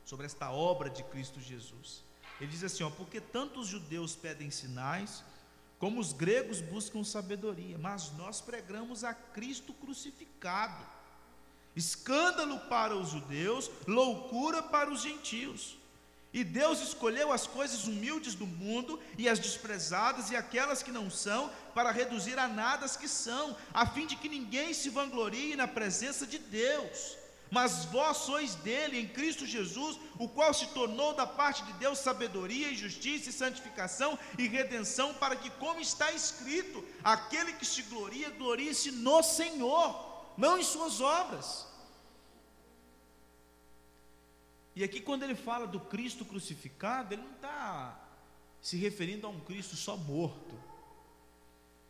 sobre 0.05 0.27
esta 0.27 0.51
obra 0.51 0.91
de 0.91 1.03
Cristo 1.05 1.41
Jesus. 1.41 2.03
Ele 2.41 2.51
diz 2.51 2.65
assim, 2.65 2.83
ó, 2.83 2.91
porque 2.91 3.21
tantos 3.21 3.69
judeus 3.69 4.15
pedem 4.15 4.51
sinais, 4.51 5.23
como 5.79 6.01
os 6.01 6.13
gregos 6.13 6.61
buscam 6.61 7.05
sabedoria, 7.05 7.77
mas 7.79 8.13
nós 8.13 8.41
pregamos 8.41 9.05
a 9.05 9.15
Cristo 9.15 9.73
crucificado. 9.73 10.85
Escândalo 11.75 12.59
para 12.69 12.97
os 12.97 13.11
judeus, 13.11 13.71
loucura 13.87 14.63
para 14.63 14.91
os 14.91 15.03
gentios. 15.03 15.77
E 16.33 16.43
Deus 16.43 16.81
escolheu 16.81 17.31
as 17.31 17.47
coisas 17.47 17.87
humildes 17.87 18.35
do 18.35 18.47
mundo 18.47 18.99
e 19.19 19.29
as 19.29 19.39
desprezadas 19.39 20.31
e 20.31 20.37
aquelas 20.37 20.83
que 20.83 20.91
não 20.91 21.11
são, 21.11 21.51
para 21.75 21.91
reduzir 21.91 22.39
a 22.39 22.49
nada 22.49 22.87
as 22.87 22.97
que 22.97 23.09
são, 23.09 23.57
a 23.73 23.87
fim 23.87 24.07
de 24.07 24.17
que 24.17 24.29
ninguém 24.29 24.73
se 24.73 24.89
vanglorie 24.89 25.57
na 25.57 25.69
presença 25.69 26.27
de 26.27 26.39
Deus 26.39 27.22
mas 27.53 27.85
vós 27.85 28.17
sois 28.17 28.55
dele 28.55 28.99
em 28.99 29.07
Cristo 29.07 29.45
Jesus, 29.45 30.01
o 30.19 30.27
qual 30.27 30.55
se 30.55 30.69
tornou 30.69 31.15
da 31.15 31.27
parte 31.27 31.63
de 31.65 31.75
Deus 31.75 31.99
sabedoria 31.99 32.71
e 32.71 32.75
justiça 32.75 33.29
e 33.29 33.33
santificação 33.33 34.19
e 34.39 34.49
redenção, 34.49 35.13
para 35.13 35.37
que, 35.37 35.51
como 35.51 35.79
está 35.79 36.11
escrito, 36.13 36.83
aquele 37.05 37.53
que 37.53 37.67
se 37.67 37.83
gloria, 37.83 38.31
glorie-se 38.31 38.91
no 38.91 39.23
Senhor, 39.23 40.33
não 40.35 40.57
em 40.57 40.63
suas 40.63 41.03
obras. 41.03 41.67
E 44.75 44.83
aqui, 44.83 44.99
quando 44.99 45.23
ele 45.23 45.35
fala 45.35 45.67
do 45.67 45.79
Cristo 45.79 46.25
crucificado, 46.25 47.13
ele 47.13 47.21
não 47.21 47.33
está 47.33 48.01
se 48.63 48.79
referindo 48.79 49.27
a 49.27 49.31
um 49.31 49.41
Cristo 49.41 49.77
só 49.77 49.95
morto. 49.95 50.59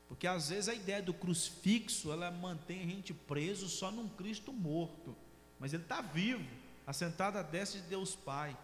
Porque 0.08 0.26
às 0.26 0.48
vezes 0.48 0.68
a 0.68 0.74
ideia 0.74 1.00
do 1.00 1.14
crucifixo, 1.14 2.10
ela 2.10 2.32
mantém 2.32 2.82
a 2.82 2.86
gente 2.86 3.14
preso 3.14 3.68
só 3.68 3.92
num 3.92 4.08
Cristo 4.08 4.52
morto 4.52 5.16
mas 5.62 5.72
ele 5.72 5.84
está 5.84 6.00
vivo, 6.00 6.44
assentado 6.84 7.38
à 7.38 7.42
destra 7.42 7.80
de 7.80 7.86
Deus 7.86 8.16
Pai. 8.16 8.58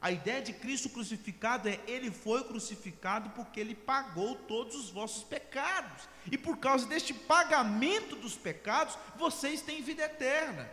A 0.00 0.12
ideia 0.12 0.40
de 0.40 0.52
Cristo 0.52 0.88
crucificado 0.88 1.68
é 1.68 1.80
ele 1.88 2.08
foi 2.08 2.44
crucificado 2.44 3.30
porque 3.30 3.58
ele 3.58 3.74
pagou 3.74 4.36
todos 4.36 4.76
os 4.76 4.88
vossos 4.88 5.24
pecados. 5.24 6.08
E 6.30 6.38
por 6.38 6.58
causa 6.58 6.86
deste 6.86 7.12
pagamento 7.12 8.14
dos 8.14 8.36
pecados, 8.36 8.96
vocês 9.16 9.60
têm 9.60 9.82
vida 9.82 10.04
eterna. 10.04 10.70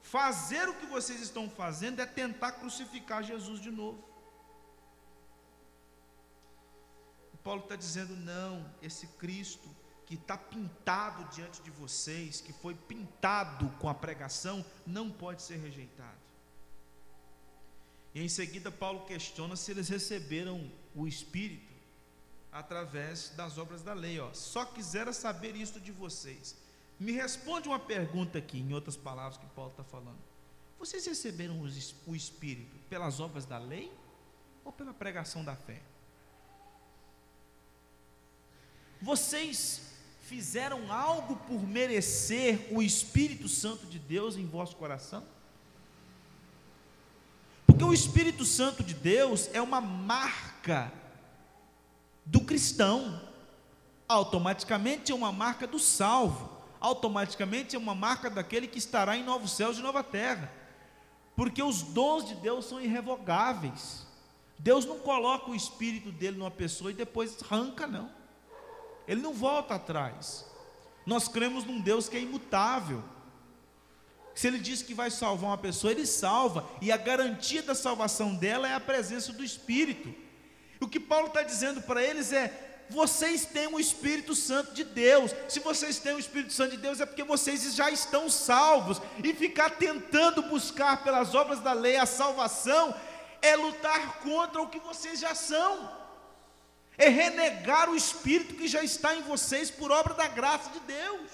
Fazer 0.00 0.66
o 0.66 0.74
que 0.76 0.86
vocês 0.86 1.20
estão 1.20 1.50
fazendo 1.50 2.00
é 2.00 2.06
tentar 2.06 2.52
crucificar 2.52 3.22
Jesus 3.22 3.60
de 3.60 3.70
novo. 3.70 4.02
Paulo 7.44 7.64
está 7.64 7.76
dizendo: 7.76 8.16
não, 8.16 8.74
esse 8.80 9.06
Cristo 9.18 9.68
que 10.10 10.16
está 10.16 10.36
pintado 10.36 11.22
diante 11.32 11.62
de 11.62 11.70
vocês, 11.70 12.40
que 12.40 12.52
foi 12.52 12.74
pintado 12.74 13.68
com 13.78 13.88
a 13.88 13.94
pregação, 13.94 14.66
não 14.84 15.08
pode 15.08 15.40
ser 15.40 15.58
rejeitado. 15.58 16.18
E 18.12 18.20
em 18.20 18.28
seguida, 18.28 18.72
Paulo 18.72 19.06
questiona 19.06 19.54
se 19.54 19.70
eles 19.70 19.88
receberam 19.88 20.68
o 20.96 21.06
Espírito 21.06 21.72
através 22.50 23.28
das 23.36 23.56
obras 23.56 23.82
da 23.84 23.92
lei. 23.92 24.18
Ó. 24.18 24.34
Só 24.34 24.64
quisera 24.64 25.12
saber 25.12 25.54
isto 25.54 25.78
de 25.80 25.92
vocês. 25.92 26.56
Me 26.98 27.12
responde 27.12 27.68
uma 27.68 27.78
pergunta 27.78 28.36
aqui, 28.36 28.58
em 28.58 28.74
outras 28.74 28.96
palavras 28.96 29.38
que 29.38 29.46
Paulo 29.54 29.70
está 29.70 29.84
falando. 29.84 30.18
Vocês 30.76 31.06
receberam 31.06 31.62
o 32.04 32.16
Espírito 32.16 32.76
pelas 32.88 33.20
obras 33.20 33.46
da 33.46 33.58
lei 33.58 33.96
ou 34.64 34.72
pela 34.72 34.92
pregação 34.92 35.44
da 35.44 35.54
fé? 35.54 35.80
Vocês 39.00 39.88
fizeram 40.30 40.92
algo 40.92 41.34
por 41.48 41.66
merecer 41.66 42.68
o 42.70 42.80
Espírito 42.80 43.48
Santo 43.48 43.84
de 43.84 43.98
Deus 43.98 44.36
em 44.36 44.46
vosso 44.46 44.76
coração? 44.76 45.24
Porque 47.66 47.82
o 47.82 47.92
Espírito 47.92 48.44
Santo 48.44 48.84
de 48.84 48.94
Deus 48.94 49.50
é 49.52 49.60
uma 49.60 49.80
marca 49.80 50.92
do 52.24 52.42
cristão, 52.42 53.20
automaticamente 54.06 55.10
é 55.10 55.14
uma 55.16 55.32
marca 55.32 55.66
do 55.66 55.80
salvo, 55.80 56.48
automaticamente 56.78 57.74
é 57.74 57.78
uma 57.78 57.96
marca 57.96 58.30
daquele 58.30 58.68
que 58.68 58.78
estará 58.78 59.16
em 59.16 59.24
novos 59.24 59.50
céus 59.50 59.78
e 59.78 59.82
nova 59.82 60.04
terra, 60.04 60.48
porque 61.34 61.60
os 61.60 61.82
dons 61.82 62.24
de 62.24 62.36
Deus 62.36 62.66
são 62.66 62.80
irrevogáveis. 62.80 64.06
Deus 64.56 64.84
não 64.86 65.00
coloca 65.00 65.50
o 65.50 65.56
Espírito 65.56 66.12
dele 66.12 66.38
numa 66.38 66.52
pessoa 66.52 66.92
e 66.92 66.94
depois 66.94 67.36
arranca, 67.42 67.84
não. 67.88 68.19
Ele 69.06 69.20
não 69.20 69.32
volta 69.32 69.74
atrás. 69.74 70.44
Nós 71.04 71.28
cremos 71.28 71.64
num 71.64 71.80
Deus 71.80 72.08
que 72.08 72.16
é 72.16 72.20
imutável. 72.20 73.02
Se 74.34 74.46
ele 74.46 74.58
diz 74.58 74.82
que 74.82 74.94
vai 74.94 75.10
salvar 75.10 75.50
uma 75.50 75.58
pessoa, 75.58 75.92
ele 75.92 76.06
salva, 76.06 76.68
e 76.80 76.92
a 76.92 76.96
garantia 76.96 77.62
da 77.62 77.74
salvação 77.74 78.34
dela 78.34 78.68
é 78.68 78.74
a 78.74 78.80
presença 78.80 79.32
do 79.32 79.44
Espírito. 79.44 80.14
O 80.80 80.88
que 80.88 81.00
Paulo 81.00 81.26
está 81.26 81.42
dizendo 81.42 81.82
para 81.82 82.02
eles 82.02 82.32
é: 82.32 82.86
vocês 82.88 83.44
têm 83.44 83.66
o 83.66 83.78
Espírito 83.78 84.34
Santo 84.34 84.72
de 84.72 84.84
Deus. 84.84 85.32
Se 85.48 85.60
vocês 85.60 85.98
têm 85.98 86.14
o 86.14 86.18
Espírito 86.18 86.52
Santo 86.52 86.72
de 86.72 86.78
Deus, 86.78 87.00
é 87.00 87.06
porque 87.06 87.24
vocês 87.24 87.74
já 87.74 87.90
estão 87.90 88.30
salvos. 88.30 89.00
E 89.22 89.34
ficar 89.34 89.70
tentando 89.70 90.42
buscar 90.42 91.04
pelas 91.04 91.34
obras 91.34 91.60
da 91.60 91.72
lei 91.72 91.96
a 91.96 92.06
salvação 92.06 92.94
é 93.42 93.56
lutar 93.56 94.20
contra 94.20 94.60
o 94.60 94.68
que 94.68 94.78
vocês 94.78 95.20
já 95.20 95.34
são 95.34 95.99
é 96.96 97.08
renegar 97.08 97.88
o 97.88 97.96
Espírito 97.96 98.54
que 98.54 98.68
já 98.68 98.82
está 98.82 99.14
em 99.14 99.22
vocês 99.22 99.70
por 99.70 99.90
obra 99.90 100.14
da 100.14 100.28
graça 100.28 100.70
de 100.70 100.80
Deus. 100.80 101.30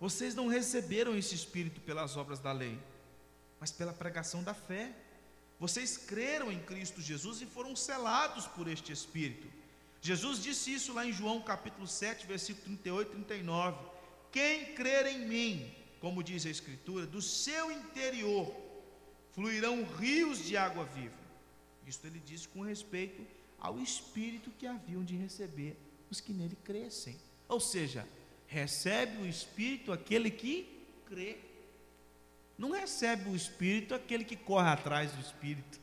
Vocês 0.00 0.34
não 0.34 0.48
receberam 0.48 1.16
esse 1.16 1.34
Espírito 1.34 1.80
pelas 1.80 2.16
obras 2.16 2.38
da 2.38 2.52
lei, 2.52 2.78
mas 3.60 3.70
pela 3.70 3.92
pregação 3.92 4.42
da 4.42 4.52
fé. 4.52 4.92
Vocês 5.58 5.96
creram 5.96 6.50
em 6.52 6.60
Cristo 6.60 7.00
Jesus 7.00 7.40
e 7.40 7.46
foram 7.46 7.74
selados 7.74 8.46
por 8.46 8.68
este 8.68 8.92
Espírito. 8.92 9.46
Jesus 10.02 10.42
disse 10.42 10.74
isso 10.74 10.92
lá 10.92 11.06
em 11.06 11.12
João 11.12 11.40
capítulo 11.40 11.86
7, 11.86 12.26
versículo 12.26 12.64
38 12.64 13.08
e 13.08 13.24
39. 13.24 13.78
Quem 14.30 14.74
crer 14.74 15.06
em 15.06 15.26
mim, 15.26 15.74
como 16.00 16.22
diz 16.22 16.44
a 16.44 16.50
Escritura, 16.50 17.06
do 17.06 17.22
seu 17.22 17.70
interior 17.70 18.54
fluirão 19.32 19.84
rios 19.84 20.44
de 20.44 20.56
água 20.56 20.84
viva. 20.84 21.23
Isto 21.86 22.06
ele 22.06 22.18
disse 22.20 22.48
com 22.48 22.62
respeito 22.62 23.26
ao 23.58 23.78
Espírito 23.78 24.50
que 24.50 24.66
haviam 24.66 25.04
de 25.04 25.16
receber 25.16 25.76
os 26.10 26.20
que 26.20 26.32
nele 26.32 26.56
crescem. 26.64 27.18
Ou 27.48 27.60
seja, 27.60 28.06
recebe 28.46 29.22
o 29.22 29.26
Espírito 29.26 29.92
aquele 29.92 30.30
que 30.30 30.86
crê. 31.06 31.38
Não 32.56 32.70
recebe 32.70 33.30
o 33.30 33.36
Espírito 33.36 33.94
aquele 33.94 34.24
que 34.24 34.36
corre 34.36 34.68
atrás 34.68 35.12
do 35.12 35.20
Espírito 35.20 35.80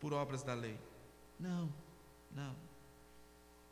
por 0.00 0.12
obras 0.12 0.42
da 0.42 0.54
lei. 0.54 0.78
Não, 1.38 1.72
não. 2.32 2.56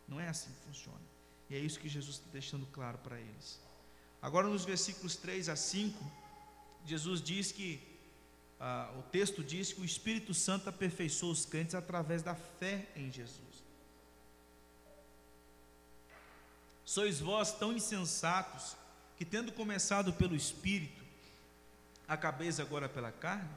Não 0.07 0.21
é 0.21 0.29
assim 0.29 0.51
que 0.53 0.67
funciona. 0.67 1.01
E 1.49 1.55
é 1.55 1.59
isso 1.59 1.79
que 1.79 1.89
Jesus 1.89 2.17
está 2.17 2.31
deixando 2.31 2.67
claro 2.67 2.99
para 2.99 3.19
eles. 3.19 3.61
Agora, 4.21 4.49
nos 4.49 4.65
versículos 4.65 5.17
3 5.17 5.49
a 5.49 5.57
5, 5.57 5.99
Jesus 6.87 7.21
diz 7.21 7.53
que 7.53 7.94
ah, 8.61 8.91
o 8.99 9.03
texto 9.03 9.43
diz 9.43 9.73
que 9.73 9.81
o 9.81 9.85
Espírito 9.85 10.33
Santo 10.33 10.69
aperfeiçoou 10.69 11.33
os 11.33 11.45
crentes 11.45 11.75
através 11.75 12.23
da 12.23 12.35
fé 12.35 12.87
em 12.97 13.11
Jesus. 13.11 13.65
Sois 16.85 17.21
vós 17.21 17.53
tão 17.53 17.73
insensatos 17.73 18.77
que, 19.17 19.25
tendo 19.25 19.53
começado 19.53 20.13
pelo 20.13 20.37
Espírito, 20.37 21.03
acabeis 22.07 22.61
agora 22.61 22.89
pela 22.89 23.11
carne? 23.11 23.49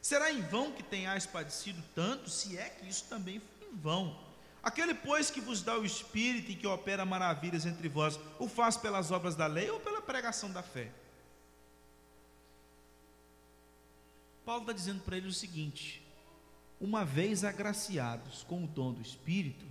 Será 0.00 0.32
em 0.32 0.40
vão 0.40 0.72
que 0.72 0.82
tenhais 0.82 1.26
padecido 1.26 1.82
tanto, 1.94 2.30
se 2.30 2.56
é 2.56 2.68
que 2.68 2.88
isso 2.88 3.04
também 3.08 3.40
foi 3.40 3.68
em 3.68 3.76
vão? 3.76 4.18
Aquele, 4.62 4.94
pois, 4.94 5.30
que 5.30 5.40
vos 5.40 5.62
dá 5.62 5.78
o 5.78 5.84
Espírito 5.84 6.50
e 6.50 6.56
que 6.56 6.66
opera 6.66 7.04
maravilhas 7.04 7.66
entre 7.66 7.88
vós, 7.88 8.18
o 8.38 8.48
faz 8.48 8.76
pelas 8.76 9.10
obras 9.10 9.34
da 9.34 9.46
lei 9.46 9.70
ou 9.70 9.78
pela 9.78 10.02
pregação 10.02 10.50
da 10.50 10.62
fé? 10.62 10.90
Paulo 14.46 14.62
está 14.62 14.72
dizendo 14.72 15.02
para 15.02 15.16
ele 15.16 15.26
o 15.26 15.32
seguinte: 15.32 16.00
uma 16.80 17.04
vez 17.04 17.42
agraciados 17.42 18.44
com 18.44 18.62
o 18.62 18.66
dom 18.68 18.92
do 18.92 19.02
Espírito, 19.02 19.66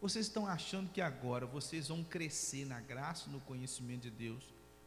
vocês 0.00 0.26
estão 0.26 0.46
achando 0.48 0.90
que 0.90 1.00
agora 1.00 1.46
vocês 1.46 1.86
vão 1.88 2.02
crescer 2.02 2.66
na 2.66 2.80
graça 2.80 3.30
no 3.30 3.40
conhecimento 3.40 4.02
de 4.02 4.10
Deus 4.10 4.42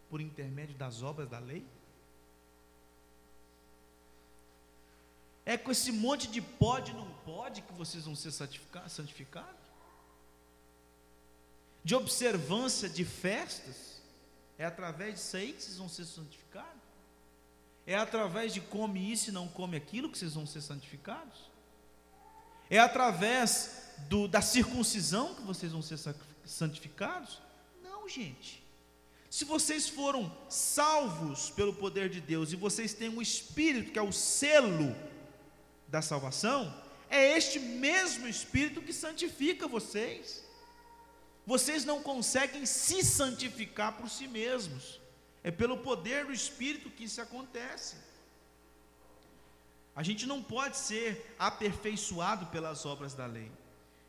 por 0.10 0.20
intermédio 0.20 0.76
das 0.76 1.02
obras 1.02 1.30
da 1.30 1.40
lei? 1.40 1.66
É 5.46 5.58
com 5.58 5.72
esse 5.72 5.94
monte 5.94 6.28
de 6.28 6.42
pode 6.42 6.92
e 6.92 6.94
não 6.94 7.10
pode 7.24 7.62
que 7.62 7.72
vocês 7.72 8.04
vão 8.04 8.14
ser 8.14 8.32
santificados? 8.32 9.56
De 11.82 11.96
observância 11.96 12.90
de 12.90 13.06
festas? 13.06 14.02
É 14.58 14.66
através 14.66 15.14
disso 15.16 15.38
aí 15.38 15.54
que 15.54 15.64
vocês 15.64 15.78
vão 15.78 15.88
ser 15.88 16.04
santificados? 16.04 16.77
É 17.88 17.96
através 17.96 18.54
de 18.54 18.60
come 18.60 19.12
isso 19.12 19.30
e 19.30 19.34
não 19.34 19.48
come 19.48 19.78
aquilo 19.78 20.12
que 20.12 20.18
vocês 20.18 20.34
vão 20.34 20.46
ser 20.46 20.60
santificados? 20.60 21.50
É 22.70 22.78
através 22.78 23.94
do, 24.10 24.28
da 24.28 24.42
circuncisão 24.42 25.34
que 25.34 25.42
vocês 25.42 25.72
vão 25.72 25.82
ser 25.82 25.98
santificados? 26.46 27.42
Não, 27.82 28.08
gente. 28.10 28.62
Se 29.30 29.46
vocês 29.46 29.88
foram 29.88 30.30
salvos 30.50 31.50
pelo 31.50 31.74
poder 31.74 32.10
de 32.10 32.20
Deus 32.20 32.52
e 32.52 32.58
vocês 32.58 32.94
têm 32.94 33.08
um 33.08 33.22
Espírito 33.22 33.94
que 33.94 34.00
é 34.00 34.02
o 34.02 34.12
selo 34.12 34.94
da 35.88 36.02
salvação, 36.02 36.74
é 37.10 37.38
este 37.38 37.58
mesmo 37.58 38.28
Espírito 38.28 38.82
que 38.82 38.92
santifica 38.92 39.66
vocês. 39.66 40.44
Vocês 41.46 41.86
não 41.86 42.04
conseguem 42.04 42.66
se 42.66 43.02
santificar 43.02 43.94
por 43.94 44.10
si 44.10 44.28
mesmos. 44.28 45.00
É 45.44 45.52
pelo 45.52 45.78
poder 45.78 46.26
do 46.26 46.34
Espírito 46.34 46.90
que 46.90 47.06
isso 47.06 47.22
acontece. 47.22 47.96
A 49.96 50.04
gente 50.04 50.26
não 50.26 50.44
pode 50.44 50.78
ser 50.78 51.36
aperfeiçoado 51.40 52.46
pelas 52.48 52.86
obras 52.86 53.14
da 53.14 53.26
lei. 53.26 53.52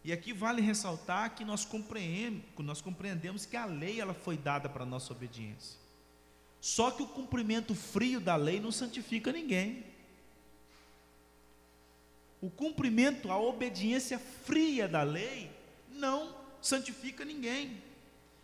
E 0.05 0.13
aqui 0.13 0.33
vale 0.33 0.61
ressaltar 0.61 1.35
que 1.35 1.45
nós 1.45 1.65
compreendemos, 1.65 2.43
nós 2.59 2.81
compreendemos 2.81 3.47
que 3.47 3.57
a 3.57 3.65
lei 3.65 4.01
ela 4.01 4.15
foi 4.15 4.37
dada 4.37 4.69
para 4.69 4.83
a 4.83 4.87
nossa 4.87 5.13
obediência. 5.13 5.79
Só 6.61 6.91
que 6.91 7.03
o 7.03 7.07
cumprimento 7.07 7.75
frio 7.75 8.21
da 8.21 8.37
lei 8.37 8.61
não 8.61 8.73
santifica 8.73 9.33
ninguém. 9.33 9.85
O 12.41 12.51
cumprimento, 12.51 13.31
a 13.31 13.39
obediência 13.39 14.19
fria 14.19 14.87
da 14.87 15.03
lei 15.03 15.51
não 15.91 16.35
santifica 16.61 17.25
ninguém. 17.25 17.83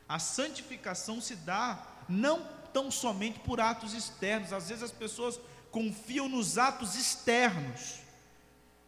A 0.08 0.18
santificação 0.18 1.20
se 1.20 1.36
dá 1.36 1.86
não 2.08 2.46
tão 2.74 2.90
somente 2.90 3.38
por 3.38 3.60
atos 3.60 3.94
externos. 3.94 4.52
Às 4.52 4.68
vezes 4.68 4.82
as 4.82 4.90
pessoas 4.90 5.40
confiam 5.70 6.28
nos 6.28 6.58
atos 6.58 6.96
externos. 6.96 8.00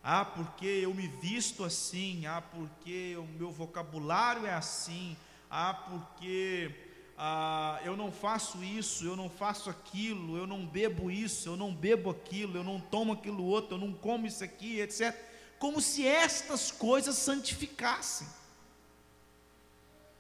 Ah, 0.03 0.25
porque 0.25 0.67
eu 0.67 0.93
me 0.93 1.07
visto 1.07 1.65
assim. 1.65 2.27
Ah, 2.27 2.43
porque 2.43 3.17
o 3.17 3.25
meu 3.25 3.51
vocabulário 3.51 4.45
é 4.45 4.53
assim. 4.53 5.17
Ah, 5.49 5.73
porque 5.73 6.75
ah, 7.17 7.81
eu 7.85 7.97
não 7.97 8.13
faço 8.13 8.63
isso, 8.63 9.05
eu 9.05 9.17
não 9.17 9.31
faço 9.31 9.71
aquilo, 9.71 10.37
eu 10.37 10.47
não 10.47 10.67
bebo 10.67 11.11
isso, 11.11 11.49
eu 11.49 11.57
não 11.57 11.73
bebo 11.73 12.11
aquilo, 12.11 12.59
eu 12.59 12.65
não 12.65 12.79
tomo 12.79 13.15
aquilo 13.15 13.45
outro, 13.45 13.77
eu 13.77 13.79
não 13.79 13.93
como 13.93 14.27
isso 14.27 14.45
aqui, 14.45 14.81
etc. 14.81 15.15
Como 15.59 15.81
se 15.81 16.07
estas 16.07 16.71
coisas 16.71 17.17
santificassem. 17.17 18.27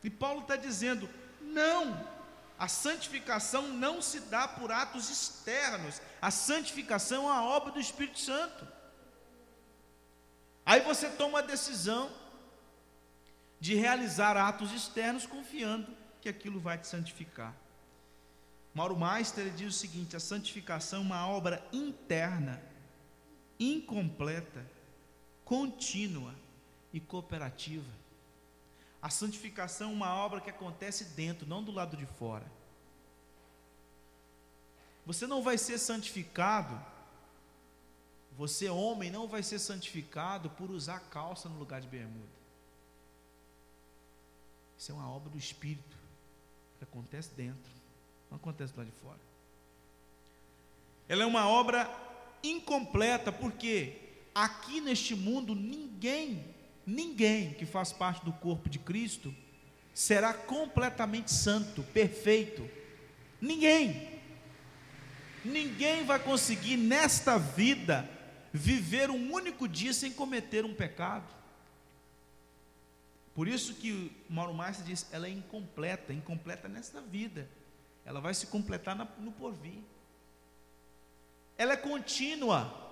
E 0.03 0.09
Paulo 0.09 0.41
está 0.43 0.57
dizendo: 0.57 1.09
não, 1.41 2.16
a 2.59 2.69
santificação 2.69 3.69
não 3.69 4.01
se 4.01 4.21
dá 4.21 4.49
por 4.49 4.73
atos 4.73 5.11
externos, 5.11 6.01
a 6.21 6.31
santificação 6.31 7.25
é 7.25 7.33
uma 7.33 7.45
obra 7.45 7.73
do 7.73 7.81
Espírito 7.81 8.19
Santo. 8.19 8.67
Aí 10.65 10.81
você 10.81 11.09
toma 11.11 11.41
a 11.41 11.43
decisão 11.43 12.11
de 13.61 13.75
realizar 13.75 14.37
atos 14.37 14.73
externos 14.73 15.27
confiando 15.27 15.87
que 16.21 16.29
aquilo 16.29 16.59
vai 16.59 16.79
te 16.79 16.87
santificar. 16.87 17.55
Mauro 18.75 18.99
Meister 18.99 19.51
diz 19.51 19.75
o 19.75 19.79
seguinte: 19.79 20.17
a 20.17 20.21
santificação 20.21 21.01
é 21.01 21.03
uma 21.03 21.29
obra 21.29 21.67
interna, 21.73 22.61
incompleta, 23.59 24.65
contínua 25.45 26.35
e 26.93 27.01
cooperativa. 27.01 28.06
A 29.07 29.09
santificação 29.09 29.91
é 29.91 29.93
uma 29.93 30.17
obra 30.17 30.41
que 30.41 30.51
acontece 30.51 31.05
dentro, 31.05 31.47
não 31.47 31.63
do 31.63 31.71
lado 31.71 31.97
de 31.97 32.05
fora. 32.05 32.45
Você 35.07 35.29
não 35.29 35.45
vai 35.45 35.57
ser 35.57 35.79
santificado, 35.79 36.77
você, 38.37 38.69
homem, 38.69 39.09
não 39.09 39.29
vai 39.29 39.45
ser 39.45 39.61
santificado 39.61 40.51
por 40.51 40.73
usar 40.73 40.99
calça 40.99 41.49
no 41.49 41.57
lugar 41.57 41.81
de 41.81 41.87
bermuda. 41.87 42.27
Isso 44.77 44.91
é 44.91 44.95
uma 44.97 45.09
obra 45.09 45.31
do 45.31 45.39
Espírito, 45.39 45.97
que 46.79 46.83
acontece 46.83 47.31
dentro, 47.37 47.71
não 48.29 48.39
acontece 48.39 48.73
lá 48.77 48.83
de 48.83 48.91
fora. 48.91 49.21
Ela 51.09 51.23
é 51.23 51.27
uma 51.27 51.49
obra 51.49 51.89
incompleta, 52.43 53.31
porque 53.31 54.01
aqui 54.35 54.81
neste 54.81 55.15
mundo 55.15 55.55
ninguém, 55.55 56.56
ninguém 56.87 57.55
que 57.55 57.67
faz 57.67 57.93
parte 57.93 58.25
do 58.25 58.33
corpo 58.33 58.69
de 58.69 58.79
Cristo 58.79 59.35
será 59.93 60.33
completamente 60.33 61.33
santo, 61.33 61.83
perfeito. 61.83 62.69
Ninguém. 63.41 64.21
Ninguém 65.45 66.05
vai 66.05 66.19
conseguir 66.19 66.77
nesta 66.77 67.39
vida 67.39 68.09
viver 68.53 69.11
um 69.11 69.33
único 69.33 69.67
dia 69.67 69.93
sem 69.93 70.13
cometer 70.13 70.65
um 70.65 70.75
pecado. 70.75 71.35
Por 73.35 73.47
isso 73.47 73.75
que 73.75 74.11
Mauro 74.29 74.55
Márcio 74.55 74.85
diz, 74.85 75.07
ela 75.13 75.27
é 75.27 75.31
incompleta, 75.31 76.13
incompleta 76.13 76.69
nesta 76.69 77.01
vida. 77.03 77.49
Ela 78.05 78.21
vai 78.21 78.33
se 78.33 78.47
completar 78.47 78.97
no 79.19 79.33
porvir. 79.33 79.81
Ela 81.59 81.75
é 81.75 81.77
contínua. 81.77 82.86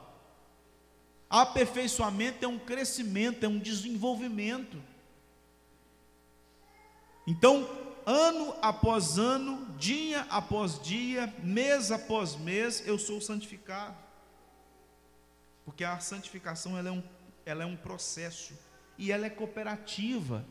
Aperfeiçoamento 1.35 2.44
é 2.44 2.47
um 2.47 2.61
crescimento, 2.61 3.42
é 3.42 3.49
um 3.49 3.59
desenvolvimento. 3.59 4.81
Então, 7.27 7.68
ano 8.07 8.55
após 8.62 9.18
ano, 9.18 9.66
dia 9.77 10.20
após 10.31 10.81
dia, 10.81 11.35
mês 11.42 11.90
após 11.90 12.37
mês, 12.37 12.87
eu 12.87 12.97
sou 13.01 13.20
santificado. 13.20 13.97
Porque 15.64 15.83
a 15.83 15.99
santificação 15.99 16.79
ela 16.79 16.90
é, 16.90 16.92
um, 16.92 17.03
ela 17.44 17.64
é 17.64 17.66
um 17.66 17.75
processo 17.75 18.57
e 18.97 19.11
ela 19.11 19.27
é 19.27 19.31
cooperativa, 19.31 20.47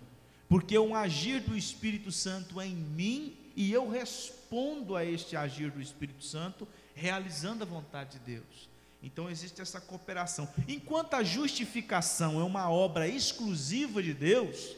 porque 0.50 0.76
é 0.76 0.82
um 0.82 0.93
agir 0.93 1.39
do 1.39 1.56
Espírito 1.56 2.12
Santo 2.12 2.62
em 2.62 2.76
mim 2.76 3.38
e 3.56 3.72
eu 3.72 3.88
respondo 3.88 4.98
a 4.98 5.06
este 5.06 5.38
agir 5.38 5.72
do 5.72 5.82
Espírito 5.82 6.26
Santo, 6.26 6.67
realizando 6.93 7.63
a 7.63 7.65
vontade 7.65 8.19
de 8.19 8.36
Deus. 8.36 8.73
Então 9.04 9.30
existe 9.30 9.62
essa 9.62 9.82
cooperação. 9.82 10.48
Enquanto 10.66 11.13
a 11.16 11.24
justificação 11.24 12.39
é 12.39 12.44
uma 12.44 12.70
obra 12.70 13.06
exclusiva 13.06 14.02
de 14.02 14.13
Deus, 14.13 14.76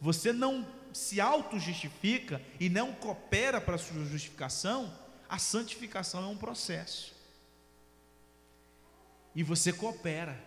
você 0.00 0.32
não 0.32 0.66
se 0.94 1.20
auto-justifica 1.20 2.40
e 2.58 2.70
não 2.70 2.94
coopera 2.94 3.60
para 3.60 3.74
a 3.74 3.78
sua 3.78 4.02
justificação, 4.06 4.90
a 5.28 5.38
santificação 5.38 6.24
é 6.24 6.26
um 6.26 6.38
processo. 6.38 7.14
E 9.34 9.42
você 9.42 9.74
coopera. 9.74 10.42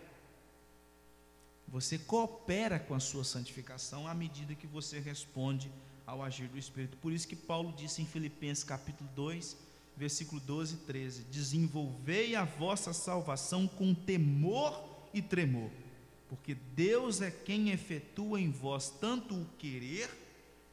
Você 1.68 1.96
coopera 1.98 2.80
com 2.80 2.96
a 2.96 3.00
sua 3.00 3.22
santificação 3.22 4.08
à 4.08 4.14
medida 4.14 4.56
que 4.56 4.66
você 4.66 4.98
responde 4.98 5.70
ao 6.04 6.20
agir 6.20 6.48
do 6.48 6.58
Espírito. 6.58 6.96
Por 6.96 7.12
isso 7.12 7.28
que 7.28 7.36
Paulo 7.36 7.72
disse 7.76 8.02
em 8.02 8.06
Filipenses 8.06 8.64
capítulo 8.64 9.08
2, 9.14 9.56
versículo 10.00 10.40
12 10.40 10.74
e 10.74 10.78
13: 10.78 11.24
Desenvolvei 11.24 12.34
a 12.34 12.44
vossa 12.44 12.94
salvação 12.94 13.68
com 13.68 13.94
temor 13.94 14.82
e 15.12 15.20
tremor, 15.20 15.70
porque 16.26 16.54
Deus 16.54 17.20
é 17.20 17.30
quem 17.30 17.70
efetua 17.70 18.40
em 18.40 18.50
vós 18.50 18.88
tanto 18.88 19.34
o 19.34 19.46
querer 19.58 20.08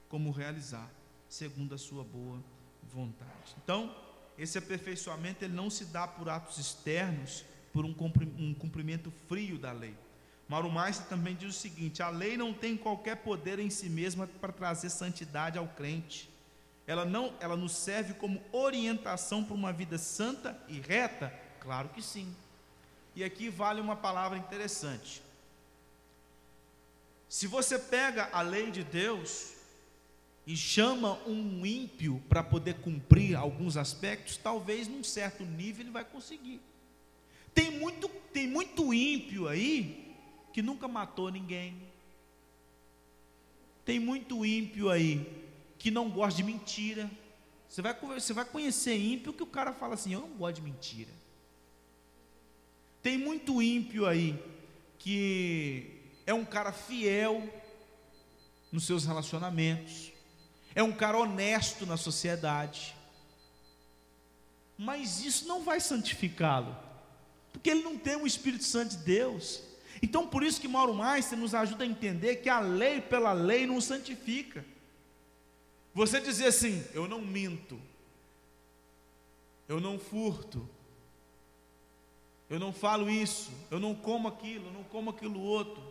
como 0.08 0.32
realizar, 0.32 0.90
segundo 1.28 1.76
a 1.76 1.78
sua 1.78 2.06
boa 2.06 2.42
vontade. 2.82 3.54
Então, 3.62 3.94
esse 4.38 4.58
aperfeiçoamento 4.58 5.44
ele 5.44 5.54
não 5.54 5.70
se 5.70 5.84
dá 5.86 6.08
por 6.08 6.30
atos 6.30 6.58
externos, 6.58 7.44
por 7.74 7.84
um 7.84 7.94
cumprimento 7.94 9.12
frio 9.28 9.60
da 9.60 9.74
lei. 9.74 9.96
Mauro 10.48 10.72
Meister 10.72 11.06
também 11.08 11.36
diz 11.36 11.50
o 11.50 11.60
seguinte: 11.60 12.02
a 12.02 12.10
lei 12.10 12.38
não 12.38 12.54
tem 12.54 12.78
qualquer 12.78 13.18
poder 13.18 13.60
em 13.60 13.70
si 13.70 13.90
mesma 13.90 14.26
para 14.26 14.54
trazer 14.54 14.90
santidade 14.90 15.58
ao 15.58 15.68
crente. 15.68 16.30
Ela 16.88 17.04
não, 17.04 17.34
ela 17.42 17.58
nos 17.58 17.74
serve 17.74 18.14
como 18.14 18.42
orientação 18.54 19.44
para 19.44 19.54
uma 19.54 19.74
vida 19.74 19.98
santa 19.98 20.58
e 20.70 20.80
reta? 20.80 21.34
Claro 21.60 21.90
que 21.90 22.02
sim. 22.02 22.34
E 23.14 23.26
aqui 23.26 23.50
vale 23.50 23.82
uma 23.82 23.96
palavra 23.96 24.38
interessante. 24.38 25.22
Se 27.28 27.46
você 27.46 27.78
pega 27.78 28.30
a 28.32 28.42
lei 28.42 28.72
de 28.72 28.86
Deus 28.86 29.52
e 30.46 30.56
chama 30.56 31.20
um 31.28 31.66
ímpio 31.66 32.24
para 32.30 32.42
poder 32.42 32.76
cumprir 32.76 33.36
alguns 33.36 33.76
aspectos, 33.76 34.38
talvez 34.38 34.88
num 34.88 35.04
certo 35.04 35.44
nível 35.44 35.84
ele 35.84 35.92
vai 35.92 36.06
conseguir. 36.06 36.62
Tem 37.54 37.70
muito, 37.70 38.08
tem 38.32 38.48
muito 38.48 38.94
ímpio 38.94 39.50
aí 39.50 40.16
que 40.54 40.62
nunca 40.62 40.88
matou 40.88 41.30
ninguém. 41.30 41.76
Tem 43.84 44.00
muito 44.00 44.46
ímpio 44.46 44.90
aí 44.90 45.47
que 45.78 45.92
não 45.92 46.10
gosta 46.10 46.38
de 46.38 46.44
mentira. 46.44 47.10
Você 47.68 47.82
vai, 47.82 47.94
você 47.94 48.34
vai 48.34 48.46
conhecer 48.46 48.98
ímpio 48.98 49.34
que 49.34 49.44
o 49.44 49.48
cara 49.48 49.74
fala 49.74 49.94
assim: 49.94 50.14
Eu 50.14 50.22
não 50.22 50.30
gosto 50.30 50.56
de 50.56 50.62
mentira. 50.62 51.12
Tem 53.02 53.18
muito 53.18 53.62
ímpio 53.62 54.06
aí 54.06 54.38
que 55.00 56.02
é 56.26 56.34
um 56.34 56.44
cara 56.44 56.72
fiel 56.72 57.48
nos 58.72 58.86
seus 58.86 59.06
relacionamentos, 59.06 60.12
é 60.76 60.84
um 60.84 60.92
cara 60.92 61.18
honesto 61.18 61.86
na 61.86 61.96
sociedade, 61.96 62.94
mas 64.78 65.24
isso 65.24 65.48
não 65.48 65.64
vai 65.64 65.80
santificá-lo, 65.80 66.76
porque 67.54 67.70
ele 67.70 67.82
não 67.82 67.98
tem 67.98 68.16
o 68.18 68.28
Espírito 68.28 68.66
Santo 68.66 68.98
de 68.98 69.04
Deus. 69.04 69.62
Então, 70.02 70.28
por 70.28 70.44
isso 70.44 70.62
que 70.62 70.68
Mauro 70.68 70.94
Meister 70.94 71.38
nos 71.38 71.56
ajuda 71.56 71.84
a 71.84 71.88
entender 71.88 72.38
que 72.38 72.50
a 72.50 72.60
lei 72.60 73.02
pela 73.02 73.34
lei 73.34 73.66
não 73.66 73.82
santifica. 73.82 74.64
Você 75.98 76.22
dizer 76.22 76.46
assim: 76.46 76.86
eu 76.94 77.08
não 77.08 77.20
minto, 77.20 77.82
eu 79.68 79.80
não 79.80 79.98
furto, 79.98 80.70
eu 82.48 82.60
não 82.60 82.72
falo 82.72 83.10
isso, 83.10 83.50
eu 83.72 83.80
não 83.80 83.96
como 83.96 84.28
aquilo, 84.28 84.68
eu 84.68 84.74
não 84.74 84.84
como 84.84 85.10
aquilo 85.10 85.42
outro. 85.42 85.82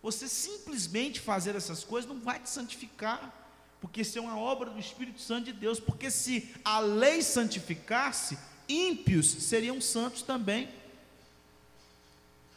Você 0.00 0.28
simplesmente 0.28 1.18
fazer 1.18 1.56
essas 1.56 1.82
coisas 1.82 2.08
não 2.08 2.20
vai 2.20 2.38
te 2.38 2.48
santificar, 2.48 3.34
porque 3.80 4.02
isso 4.02 4.16
é 4.16 4.20
uma 4.20 4.38
obra 4.38 4.70
do 4.70 4.78
Espírito 4.78 5.20
Santo 5.20 5.46
de 5.46 5.52
Deus. 5.52 5.80
Porque 5.80 6.12
se 6.12 6.54
a 6.64 6.78
lei 6.78 7.20
santificasse, 7.20 8.38
ímpios 8.68 9.26
seriam 9.26 9.80
santos 9.80 10.22
também. 10.22 10.68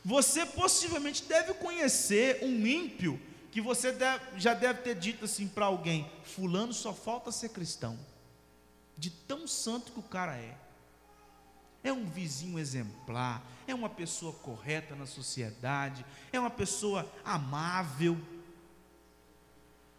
Você 0.06 0.46
possivelmente 0.46 1.24
deve 1.24 1.56
conhecer 1.56 2.38
um 2.44 2.68
ímpio 2.68 3.20
que 3.52 3.60
você 3.60 3.92
deve, 3.92 4.40
já 4.40 4.54
deve 4.54 4.82
ter 4.82 4.96
dito 4.96 5.26
assim 5.26 5.48
para 5.48 5.66
alguém: 5.66 6.10
Fulano 6.24 6.74
só 6.74 6.94
falta 6.94 7.32
ser 7.32 7.50
cristão, 7.50 8.00
de 8.98 9.12
tão 9.12 9.46
santo 9.46 9.92
que 9.92 10.00
o 10.00 10.04
cara 10.04 10.36
é. 10.38 10.58
É 11.84 11.92
um 11.92 12.06
vizinho 12.06 12.60
exemplar, 12.60 13.44
é 13.68 13.74
uma 13.74 13.90
pessoa 13.90 14.34
correta 14.34 14.96
na 14.96 15.06
sociedade, 15.06 16.06
é 16.32 16.40
uma 16.40 16.50
pessoa 16.50 17.12
amável. 17.26 18.18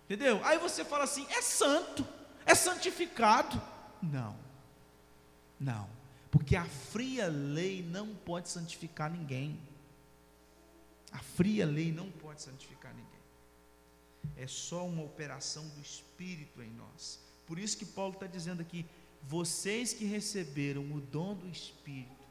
Entendeu? 0.05 0.41
Aí 0.45 0.59
você 0.59 0.85
fala 0.85 1.05
assim: 1.05 1.27
é 1.29 1.43
santo, 1.43 2.07
é 2.47 2.55
santificado. 2.55 3.61
Não, 4.01 4.37
não, 5.61 5.89
porque 6.31 6.57
a 6.57 6.65
fria 6.65 7.29
lei 7.29 7.83
não 7.83 8.15
pode 8.15 8.49
santificar 8.49 9.11
ninguém. 9.11 9.61
A 11.11 11.19
fria 11.19 11.67
lei 11.67 11.93
não 11.93 12.11
pode 12.11 12.41
santificar 12.41 12.95
ninguém 12.95 13.02
é 14.37 14.47
só 14.47 14.87
uma 14.87 15.03
operação 15.03 15.67
do 15.69 15.81
Espírito 15.81 16.63
em 16.63 16.71
nós. 16.71 17.21
Por 17.47 17.59
isso 17.59 17.77
que 17.77 17.85
Paulo 17.85 18.15
está 18.15 18.27
dizendo 18.27 18.61
aqui: 18.61 18.87
vocês 19.23 19.93
que 19.93 20.05
receberam 20.05 20.83
o 20.93 21.01
dom 21.01 21.35
do 21.35 21.49
Espírito 21.49 22.23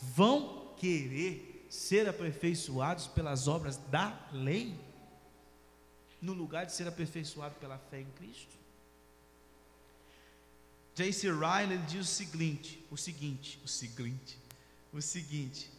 vão 0.00 0.74
querer 0.76 1.66
ser 1.70 2.08
aperfeiçoados 2.08 3.06
pelas 3.06 3.48
obras 3.48 3.76
da 3.76 4.28
lei, 4.32 4.78
no 6.20 6.32
lugar 6.32 6.66
de 6.66 6.72
ser 6.72 6.86
aperfeiçoado 6.86 7.54
pela 7.56 7.78
fé 7.78 8.00
em 8.00 8.10
Cristo. 8.12 8.56
J.C. 10.94 11.28
Ryle 11.32 11.78
diz 11.86 12.00
o 12.00 12.04
seguinte, 12.04 12.84
o 12.90 12.96
seguinte, 12.96 13.58
o 13.64 13.68
seguinte, 13.68 14.38
o 14.92 15.00
seguinte: 15.00 15.70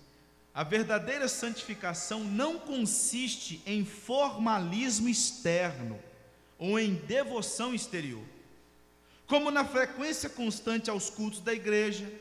a 0.54 0.64
verdadeira 0.64 1.28
santificação 1.28 2.24
não 2.24 2.60
consiste 2.60 3.62
em 3.66 3.84
formalismo 3.84 5.10
externo 5.10 6.00
ou 6.60 6.80
em 6.80 6.94
devoção 6.94 7.74
exterior, 7.74 8.24
como 9.26 9.50
na 9.50 9.66
frequência 9.66 10.30
constante 10.30 10.90
aos 10.90 11.10
cultos 11.10 11.40
da 11.40 11.54
igreja, 11.54 12.12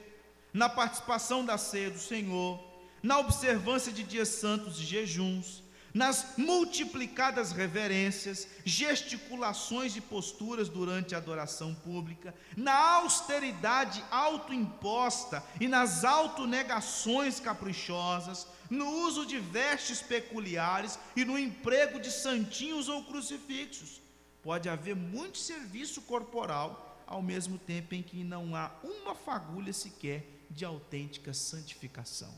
na 0.52 0.68
participação 0.68 1.44
da 1.44 1.58
ceia 1.58 1.90
do 1.90 1.98
Senhor, 1.98 2.58
na 3.02 3.18
observância 3.18 3.92
de 3.92 4.02
dias 4.02 4.28
santos 4.28 4.80
e 4.80 4.84
jejuns, 4.84 5.62
nas 5.94 6.34
multiplicadas 6.36 7.52
reverências, 7.52 8.48
gesticulações 8.64 9.96
e 9.96 10.00
posturas 10.00 10.68
durante 10.68 11.14
a 11.14 11.18
adoração 11.18 11.74
pública, 11.74 12.34
na 12.56 12.96
austeridade 12.96 14.02
autoimposta 14.10 15.44
e 15.60 15.68
nas 15.68 16.04
autonegações 16.04 17.38
caprichosas, 17.38 18.46
no 18.70 18.88
uso 19.06 19.26
de 19.26 19.38
vestes 19.38 20.00
peculiares 20.00 20.98
e 21.14 21.24
no 21.24 21.38
emprego 21.38 22.00
de 22.00 22.10
santinhos 22.10 22.88
ou 22.88 23.04
crucifixos, 23.04 24.00
pode 24.42 24.68
haver 24.68 24.96
muito 24.96 25.38
serviço 25.38 26.00
corporal, 26.02 27.02
ao 27.06 27.20
mesmo 27.20 27.58
tempo 27.58 27.94
em 27.94 28.02
que 28.02 28.24
não 28.24 28.56
há 28.56 28.70
uma 28.82 29.14
fagulha 29.14 29.72
sequer 29.72 30.24
de 30.50 30.64
autêntica 30.64 31.34
santificação. 31.34 32.32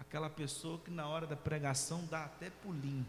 Aquela 0.00 0.28
pessoa 0.28 0.78
que 0.78 0.90
na 0.90 1.06
hora 1.06 1.26
da 1.26 1.36
pregação 1.36 2.04
dá 2.06 2.24
até 2.24 2.50
pulinho, 2.50 3.06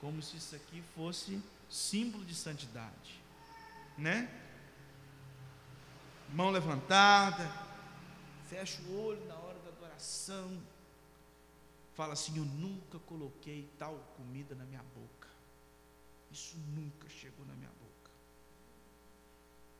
como 0.00 0.22
se 0.22 0.36
isso 0.36 0.54
aqui 0.54 0.82
fosse 0.94 1.42
símbolo 1.68 2.24
de 2.24 2.34
santidade, 2.34 3.20
né? 3.98 4.30
Mão 6.32 6.50
levantada, 6.50 7.50
fecha 8.48 8.80
o 8.82 9.06
olho 9.06 9.26
na 9.26 9.34
hora 9.34 9.58
da 9.60 9.70
adoração, 9.70 10.60
fala 11.94 12.12
assim: 12.12 12.36
Eu 12.36 12.44
nunca 12.44 12.98
coloquei 13.00 13.68
tal 13.78 13.96
comida 14.16 14.54
na 14.54 14.64
minha 14.64 14.82
boca. 14.94 15.28
Isso 16.30 16.56
nunca 16.74 17.08
chegou 17.08 17.46
na 17.46 17.54
minha 17.54 17.70
boca. 17.70 18.10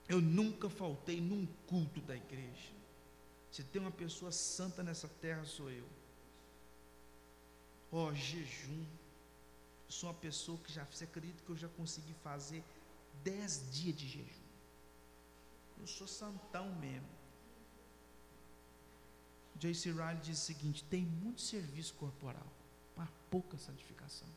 Eu 0.09 0.21
nunca 0.21 0.71
faltei 0.71 1.21
num 1.21 1.47
culto 1.67 2.01
da 2.01 2.17
igreja. 2.17 2.73
Se 3.51 3.63
tem 3.63 3.81
uma 3.81 3.91
pessoa 3.91 4.33
santa 4.33 4.83
nessa 4.83 5.09
terra, 5.09 5.45
sou 5.45 5.71
eu. 5.71 5.87
Ó, 7.99 8.09
oh, 8.09 8.15
jejum. 8.15 8.85
Eu 9.87 9.93
sou 9.99 10.11
uma 10.11 10.15
pessoa 10.17 10.59
que 10.59 10.71
já, 10.71 10.85
você 10.85 11.05
acredita 11.05 11.43
que 11.43 11.49
eu 11.49 11.57
já 11.57 11.69
consegui 11.69 12.13
fazer 12.23 12.63
dez 13.25 13.71
dias 13.73 13.97
de 13.97 14.07
jejum. 14.07 14.49
Eu 15.81 15.87
sou 15.87 16.07
santão 16.07 16.67
mesmo. 16.75 17.09
J.C. 19.59 19.93
Riley 19.93 20.21
diz 20.23 20.39
o 20.43 20.45
seguinte: 20.45 20.85
tem 20.85 21.07
muito 21.07 21.41
serviço 21.41 21.95
corporal, 21.95 22.47
mas 22.95 23.09
pouca 23.31 23.57
santificação. 23.57 24.29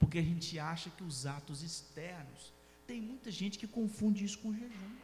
Porque 0.00 0.18
a 0.18 0.22
gente 0.22 0.58
acha 0.58 0.90
que 0.90 1.04
os 1.04 1.26
atos 1.26 1.62
externos, 1.62 2.52
tem 2.88 3.00
muita 3.00 3.30
gente 3.30 3.56
que 3.56 3.68
confunde 3.68 4.24
isso 4.24 4.40
com 4.40 4.52
jejum. 4.52 4.96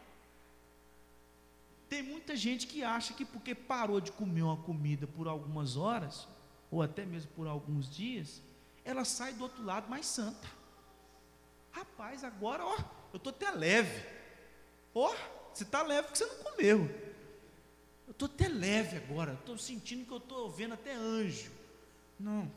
Tem 1.88 2.02
muita 2.02 2.34
gente 2.36 2.66
que 2.66 2.82
acha 2.82 3.14
que 3.14 3.24
porque 3.24 3.54
parou 3.54 4.00
de 4.00 4.10
comer 4.10 4.42
uma 4.42 4.56
comida 4.56 5.06
por 5.06 5.28
algumas 5.28 5.76
horas, 5.76 6.26
ou 6.70 6.82
até 6.82 7.04
mesmo 7.04 7.30
por 7.32 7.46
alguns 7.46 7.88
dias, 7.88 8.42
ela 8.84 9.04
sai 9.04 9.32
do 9.32 9.42
outro 9.42 9.62
lado 9.64 9.88
mais 9.88 10.06
santa. 10.06 10.48
Rapaz, 11.70 12.24
agora, 12.24 12.64
ó, 12.64 12.76
eu 13.12 13.16
estou 13.16 13.30
até 13.30 13.50
leve. 13.50 14.04
Ó, 14.94 15.14
você 15.52 15.62
está 15.64 15.82
leve 15.82 16.08
porque 16.08 16.18
você 16.18 16.26
não 16.26 16.42
comeu. 16.42 17.08
Eu 18.06 18.12
estou 18.12 18.26
até 18.26 18.48
leve 18.48 18.96
agora, 18.96 19.34
estou 19.34 19.58
sentindo 19.58 20.06
que 20.06 20.12
eu 20.12 20.18
estou 20.18 20.50
vendo 20.50 20.74
até 20.74 20.94
anjo. 20.94 21.50
Não, 22.18 22.50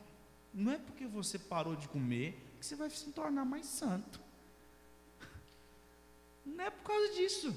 não 0.52 0.72
é 0.72 0.78
porque 0.78 1.06
você 1.06 1.38
parou 1.38 1.76
de 1.76 1.88
comer 1.88 2.38
que 2.58 2.66
você 2.66 2.74
vai 2.74 2.88
se 2.90 3.10
tornar 3.12 3.44
mais 3.44 3.66
santo. 3.66 4.20
Não 6.44 6.64
é 6.64 6.70
por 6.70 6.82
causa 6.82 7.12
disso. 7.14 7.54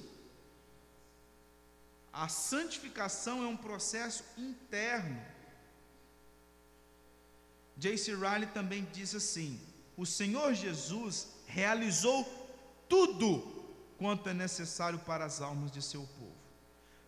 A 2.11 2.27
santificação 2.27 3.43
é 3.43 3.47
um 3.47 3.57
processo 3.57 4.23
interno. 4.37 5.21
J.C. 7.77 8.15
Riley 8.15 8.47
também 8.47 8.87
diz 8.93 9.13
assim: 9.13 9.59
o 9.97 10.05
Senhor 10.05 10.53
Jesus 10.53 11.27
realizou 11.45 12.23
tudo 12.87 13.65
quanto 13.97 14.29
é 14.29 14.33
necessário 14.33 14.99
para 14.99 15.25
as 15.25 15.41
almas 15.41 15.71
de 15.71 15.81
seu 15.81 16.01
povo 16.01 16.35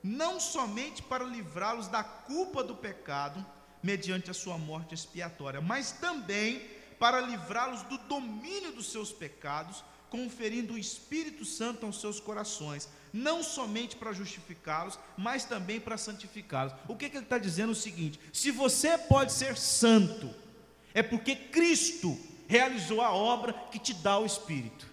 não 0.08 0.40
somente 0.40 1.02
para 1.02 1.24
livrá-los 1.24 1.88
da 1.88 2.04
culpa 2.04 2.64
do 2.64 2.76
pecado, 2.76 3.46
mediante 3.82 4.32
a 4.32 4.34
sua 4.34 4.58
morte 4.58 4.94
expiatória, 4.94 5.62
mas 5.62 5.92
também 5.92 6.62
para 6.98 7.22
livrá-los 7.22 7.84
do 7.84 7.98
domínio 8.00 8.72
dos 8.72 8.92
seus 8.92 9.12
pecados, 9.12 9.84
conferindo 10.10 10.74
o 10.74 10.78
Espírito 10.78 11.44
Santo 11.46 11.86
aos 11.86 12.00
seus 12.00 12.20
corações, 12.20 12.90
não 13.12 13.44
somente 13.44 13.96
para 13.96 14.14
justificá-los, 14.14 14.98
mas 15.18 15.44
também 15.44 15.80
para 15.80 15.98
santificá-los. 15.98 16.74
O 16.88 16.96
que, 16.96 17.10
que 17.10 17.18
ele 17.18 17.26
está 17.26 17.38
dizendo? 17.38 17.70
É 17.70 17.74
o 17.74 17.76
seguinte: 17.76 18.20
se 18.32 18.50
você 18.50 18.98
pode 18.98 19.34
ser 19.34 19.58
santo, 19.58 20.34
é 20.98 21.04
porque 21.04 21.36
Cristo 21.36 22.18
realizou 22.48 23.04
a 23.04 23.12
obra 23.12 23.54
que 23.54 23.78
te 23.78 23.94
dá 23.94 24.18
o 24.18 24.26
Espírito. 24.26 24.88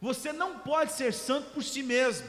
Você 0.00 0.32
não 0.32 0.58
pode 0.58 0.94
ser 0.94 1.12
santo 1.14 1.50
por 1.50 1.62
si 1.62 1.80
mesmo. 1.80 2.28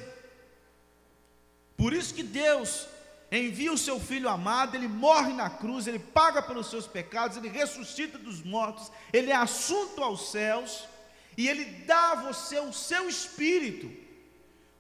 Por 1.76 1.92
isso 1.92 2.14
que 2.14 2.22
Deus 2.22 2.88
envia 3.32 3.74
o 3.74 3.80
seu 3.80 4.00
filho 4.00 4.30
amado, 4.30 4.76
ele 4.76 4.88
morre 4.88 5.34
na 5.34 5.50
cruz, 5.50 5.88
ele 5.88 5.98
paga 5.98 6.40
pelos 6.40 6.70
seus 6.70 6.86
pecados, 6.86 7.36
ele 7.36 7.50
ressuscita 7.50 8.20
dos 8.20 8.44
mortos, 8.44 8.92
ele 9.12 9.32
é 9.32 9.36
assunto 9.36 10.04
aos 10.04 10.30
céus 10.30 10.88
e 11.36 11.50
ele 11.50 11.66
dá 11.88 12.12
a 12.12 12.16
você 12.16 12.60
o 12.60 12.72
seu 12.72 13.10
espírito, 13.10 13.92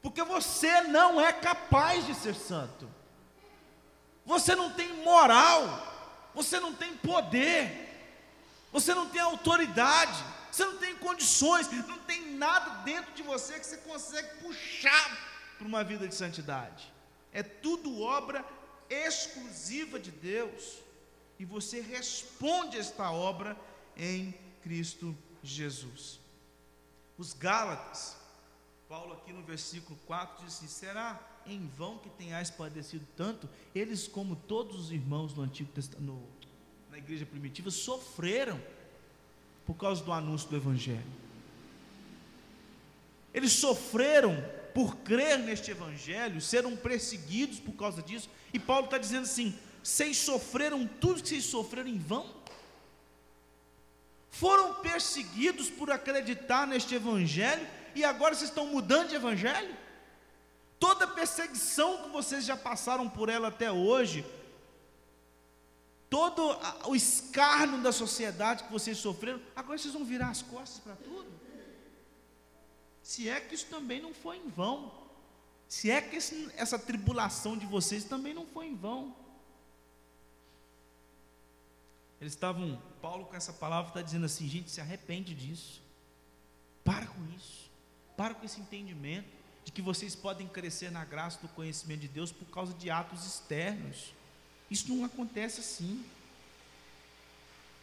porque 0.03 0.23
você 0.23 0.81
não 0.81 1.19
é 1.19 1.33
capaz 1.33 2.05
de 2.05 2.13
ser 2.13 2.35
santo. 2.35 2.98
Você 4.29 4.55
não 4.55 4.69
tem 4.71 4.89
moral, 5.03 5.61
você 6.33 6.59
não 6.59 6.73
tem 6.73 6.95
poder, 6.95 7.65
você 8.71 8.93
não 8.93 9.09
tem 9.09 9.21
autoridade 9.21 10.23
você 10.51 10.65
não 10.65 10.77
tem 10.77 10.95
condições, 10.95 11.69
não 11.87 11.99
tem 11.99 12.33
nada 12.35 12.81
dentro 12.83 13.13
de 13.13 13.23
você 13.23 13.59
que 13.59 13.65
você 13.65 13.77
consegue 13.77 14.41
puxar 14.41 15.55
para 15.57 15.67
uma 15.67 15.83
vida 15.83 16.07
de 16.07 16.15
santidade. 16.15 16.91
É 17.31 17.43
tudo 17.43 18.01
obra 18.01 18.43
exclusiva 18.89 19.99
de 19.99 20.11
Deus. 20.11 20.79
E 21.37 21.45
você 21.45 21.79
responde 21.79 22.77
esta 22.77 23.11
obra 23.11 23.55
em 23.95 24.33
Cristo 24.61 25.15
Jesus. 25.43 26.19
Os 27.17 27.31
Gálatas, 27.33 28.17
Paulo 28.89 29.13
aqui 29.13 29.31
no 29.31 29.43
versículo 29.43 29.97
4 30.07 30.43
diz 30.43 30.55
assim: 30.55 30.67
será 30.67 31.19
em 31.53 31.67
vão 31.77 31.97
que 31.97 32.09
tenhais 32.09 32.49
padecido 32.49 33.05
tanto? 33.15 33.49
Eles, 33.73 34.07
como 34.07 34.35
todos 34.35 34.79
os 34.79 34.91
irmãos 34.91 35.33
no 35.33 35.43
Antigo 35.43 35.71
Testamento, 35.71 36.47
na 36.89 36.97
igreja 36.97 37.25
primitiva, 37.25 37.69
sofreram 37.71 38.59
por 39.65 39.75
causa 39.75 40.03
do 40.03 40.11
anúncio 40.11 40.49
do 40.49 40.55
Evangelho. 40.55 41.05
Eles 43.33 43.53
sofreram 43.53 44.35
por 44.73 44.97
crer 44.97 45.37
neste 45.39 45.71
Evangelho, 45.71 46.41
serão 46.41 46.75
perseguidos 46.75 47.59
por 47.59 47.73
causa 47.73 48.01
disso, 48.01 48.29
e 48.53 48.59
Paulo 48.59 48.85
está 48.85 48.97
dizendo 48.97 49.23
assim: 49.23 49.57
vocês 49.83 50.17
sofreram 50.17 50.87
tudo 50.87 51.21
que 51.21 51.29
vocês 51.29 51.45
sofreram 51.45 51.89
em 51.89 51.97
vão? 51.97 52.25
Foram 54.29 54.75
perseguidos 54.75 55.69
por 55.69 55.91
acreditar 55.91 56.67
neste 56.67 56.95
Evangelho 56.95 57.67
e 57.95 58.03
agora 58.03 58.35
vocês 58.35 58.49
estão 58.49 58.67
mudando 58.67 59.09
de 59.09 59.15
Evangelho? 59.15 59.75
Toda 60.79 61.05
perseguição 61.05 62.03
que 62.03 62.09
vocês 62.09 62.45
já 62.45 62.55
passaram 62.55 63.09
por 63.09 63.27
ela 63.27 63.49
até 63.49 63.69
hoje, 63.69 64.25
todo 66.09 66.57
o 66.87 66.95
escárnio 66.95 67.81
da 67.83 67.91
sociedade 67.91 68.63
que 68.63 68.71
vocês 68.71 68.97
sofreram, 68.97 69.41
agora 69.53 69.77
vocês 69.77 69.93
vão 69.93 70.05
virar 70.05 70.29
as 70.29 70.41
costas 70.41 70.79
para 70.79 70.95
tudo? 70.95 71.29
Se 73.03 73.27
é 73.27 73.41
que 73.41 73.55
isso 73.55 73.65
também 73.65 74.01
não 74.01 74.13
foi 74.13 74.37
em 74.37 74.47
vão, 74.47 74.91
se 75.67 75.91
é 75.91 76.01
que 76.01 76.15
esse, 76.15 76.49
essa 76.55 76.79
tribulação 76.79 77.57
de 77.57 77.65
vocês 77.65 78.05
também 78.05 78.33
não 78.33 78.45
foi 78.45 78.67
em 78.67 78.75
vão. 78.75 79.13
Eles 82.21 82.33
estavam, 82.33 82.81
Paulo 83.01 83.25
com 83.25 83.35
essa 83.35 83.51
palavra 83.51 83.89
está 83.89 84.01
dizendo 84.01 84.25
assim, 84.25 84.47
gente, 84.47 84.71
se 84.71 84.79
arrepende 84.79 85.33
disso, 85.33 85.81
para 86.83 87.05
com 87.05 87.25
isso, 87.35 87.69
para 88.15 88.33
com 88.33 88.45
esse 88.45 88.61
entendimento 88.61 89.38
de 89.69 89.71
que 89.71 89.83
vocês 89.83 90.15
podem 90.15 90.47
crescer 90.47 90.89
na 90.89 91.05
graça 91.05 91.39
do 91.43 91.47
conhecimento 91.49 91.99
de 91.99 92.07
Deus 92.07 92.31
por 92.31 92.45
causa 92.45 92.73
de 92.73 92.89
atos 92.89 93.23
externos. 93.23 94.15
Isso 94.67 94.91
não 94.91 95.05
acontece 95.05 95.59
assim. 95.59 96.03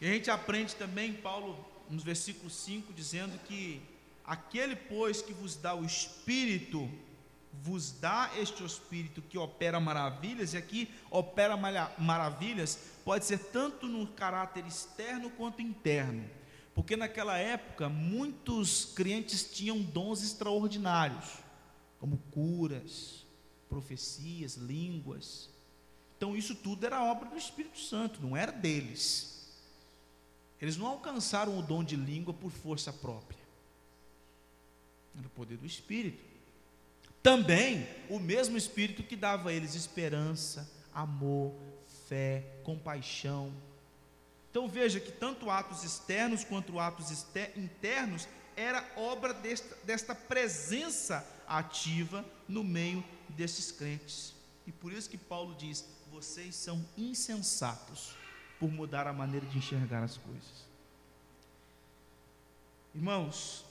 E 0.01 0.05
a 0.05 0.11
gente 0.11 0.29
aprende 0.29 0.75
também, 0.75 1.13
Paulo, 1.13 1.57
nos 1.89 2.03
versículos 2.03 2.53
5, 2.57 2.91
dizendo 2.91 3.39
que 3.45 3.81
aquele, 4.25 4.75
pois, 4.75 5.21
que 5.21 5.31
vos 5.31 5.55
dá 5.55 5.73
o 5.75 5.85
Espírito, 5.85 6.91
vos 7.53 7.93
dá 7.93 8.31
este 8.37 8.65
Espírito 8.65 9.21
que 9.21 9.37
opera 9.37 9.79
maravilhas, 9.79 10.53
e 10.53 10.57
aqui 10.57 10.93
opera 11.09 11.55
maravilhas, 11.97 12.79
pode 13.05 13.23
ser 13.23 13.39
tanto 13.39 13.87
no 13.87 14.05
caráter 14.07 14.67
externo 14.67 15.29
quanto 15.29 15.61
interno. 15.61 16.29
Porque 16.75 16.97
naquela 16.97 17.37
época 17.37 17.87
muitos 17.87 18.91
crentes 18.93 19.49
tinham 19.49 19.81
dons 19.81 20.21
extraordinários, 20.21 21.46
como 21.99 22.17
curas, 22.31 23.25
profecias, 23.69 24.55
línguas. 24.55 25.49
Então 26.17 26.35
isso 26.35 26.55
tudo 26.55 26.85
era 26.85 27.03
obra 27.03 27.29
do 27.29 27.37
Espírito 27.37 27.79
Santo, 27.79 28.21
não 28.21 28.35
era 28.35 28.51
deles. 28.51 29.47
Eles 30.61 30.77
não 30.77 30.87
alcançaram 30.87 31.57
o 31.57 31.61
dom 31.61 31.83
de 31.83 31.95
língua 31.95 32.33
por 32.33 32.51
força 32.51 32.91
própria. 32.91 33.39
Era 35.17 35.27
o 35.27 35.31
poder 35.31 35.57
do 35.57 35.65
Espírito. 35.65 36.23
Também 37.21 37.87
o 38.09 38.19
mesmo 38.19 38.57
Espírito 38.57 39.03
que 39.03 39.15
dava 39.15 39.49
a 39.49 39.53
eles 39.53 39.75
esperança, 39.75 40.69
amor, 40.93 41.53
fé, 42.07 42.43
compaixão. 42.63 43.51
Então 44.49 44.67
veja 44.67 44.99
que 44.99 45.11
tanto 45.11 45.49
atos 45.49 45.83
externos 45.83 46.43
quanto 46.43 46.79
atos 46.79 47.11
internos 47.55 48.27
era 48.57 48.83
obra 48.97 49.33
desta, 49.33 49.77
desta 49.83 50.15
presença 50.15 51.25
ativa 51.47 52.25
no 52.49 52.63
meio 52.63 53.03
desses 53.29 53.71
crentes. 53.71 54.33
E 54.65 54.71
por 54.71 54.91
isso 54.91 55.09
que 55.09 55.17
Paulo 55.17 55.55
diz: 55.55 55.85
vocês 56.11 56.55
são 56.55 56.83
insensatos 56.97 58.15
por 58.59 58.69
mudar 58.71 59.05
a 59.05 59.13
maneira 59.13 59.45
de 59.45 59.59
enxergar 59.59 60.03
as 60.03 60.17
coisas. 60.17 60.67
Irmãos, 62.95 63.63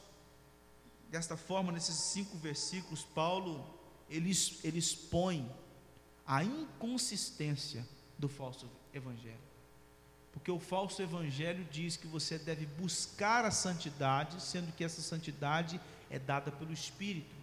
desta 1.10 1.36
forma, 1.36 1.72
nesses 1.72 1.96
cinco 1.96 2.36
versículos, 2.38 3.02
Paulo 3.02 3.76
ele, 4.08 4.30
ele 4.62 4.78
expõe 4.78 5.50
a 6.24 6.44
inconsistência 6.44 7.86
do 8.16 8.28
falso 8.28 8.70
evangelho. 8.94 9.45
Porque 10.36 10.50
o 10.50 10.60
falso 10.60 11.00
evangelho 11.00 11.66
diz 11.72 11.96
que 11.96 12.06
você 12.06 12.38
deve 12.38 12.66
buscar 12.66 13.46
a 13.46 13.50
santidade, 13.50 14.40
sendo 14.42 14.70
que 14.70 14.84
essa 14.84 15.00
santidade 15.00 15.80
é 16.10 16.18
dada 16.18 16.52
pelo 16.52 16.74
Espírito. 16.74 17.34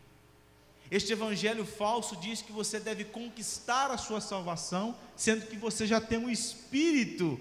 Este 0.91 1.11
evangelho 1.11 1.65
falso 1.65 2.15
diz 2.15 2.43
que 2.43 2.51
você 2.51 2.79
deve 2.79 3.03
conquistar 3.03 3.89
a 3.89 3.97
sua 3.97 4.21
salvação, 4.21 4.95
sendo 5.17 5.47
que 5.47 5.57
você 5.57 5.87
já 5.87 5.99
tem 5.99 6.19
um 6.19 6.29
Espírito 6.29 7.39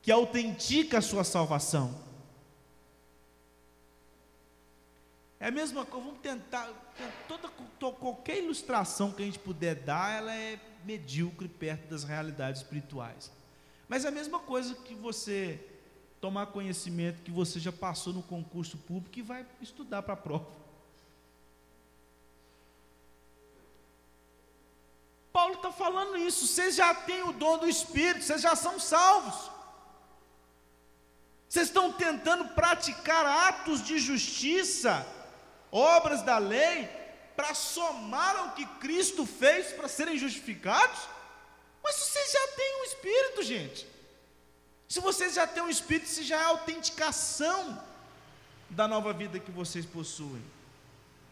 que 0.00 0.10
autentica 0.10 0.96
a 0.96 1.02
sua 1.02 1.24
salvação. 1.24 2.02
É 5.38 5.48
a 5.48 5.50
mesma 5.50 5.84
coisa, 5.84 6.06
vamos 6.06 6.20
tentar, 6.22 6.72
toda, 7.28 7.50
qualquer 7.92 8.38
ilustração 8.38 9.12
que 9.12 9.22
a 9.22 9.26
gente 9.26 9.38
puder 9.38 9.74
dar, 9.74 10.16
ela 10.16 10.34
é 10.34 10.58
medíocre 10.86 11.48
perto 11.48 11.86
das 11.90 12.02
realidades 12.02 12.62
espirituais. 12.62 13.30
Mas 13.94 14.04
é 14.04 14.08
a 14.08 14.10
mesma 14.10 14.40
coisa 14.40 14.74
que 14.74 14.92
você 14.92 15.64
tomar 16.20 16.46
conhecimento 16.46 17.22
que 17.22 17.30
você 17.30 17.60
já 17.60 17.70
passou 17.70 18.12
no 18.12 18.24
concurso 18.24 18.76
público 18.76 19.16
e 19.16 19.22
vai 19.22 19.46
estudar 19.60 20.02
para 20.02 20.14
a 20.14 20.16
prova. 20.16 20.48
Paulo 25.32 25.54
está 25.54 25.70
falando 25.70 26.16
isso, 26.16 26.44
vocês 26.44 26.74
já 26.74 26.92
têm 26.92 27.22
o 27.22 27.30
dom 27.34 27.58
do 27.58 27.68
Espírito, 27.68 28.24
vocês 28.24 28.42
já 28.42 28.56
são 28.56 28.80
salvos. 28.80 29.48
Vocês 31.48 31.68
estão 31.68 31.92
tentando 31.92 32.48
praticar 32.48 33.24
atos 33.24 33.80
de 33.80 34.00
justiça, 34.00 35.06
obras 35.70 36.20
da 36.22 36.38
lei, 36.38 36.88
para 37.36 37.54
somar 37.54 38.34
ao 38.38 38.50
que 38.56 38.66
Cristo 38.80 39.24
fez 39.24 39.72
para 39.72 39.86
serem 39.86 40.18
justificados? 40.18 41.13
Mas 41.84 41.96
vocês 41.96 42.32
já 42.32 42.48
têm 42.56 42.80
um 42.80 42.84
Espírito, 42.84 43.42
gente. 43.42 43.86
Se 44.88 45.00
vocês 45.00 45.34
já 45.34 45.46
têm 45.46 45.62
um 45.62 45.68
Espírito, 45.68 46.06
isso 46.06 46.22
já 46.22 46.36
é 46.36 46.44
a 46.44 46.48
autenticação 46.48 47.82
da 48.70 48.88
nova 48.88 49.12
vida 49.12 49.38
que 49.38 49.50
vocês 49.50 49.84
possuem. 49.84 50.42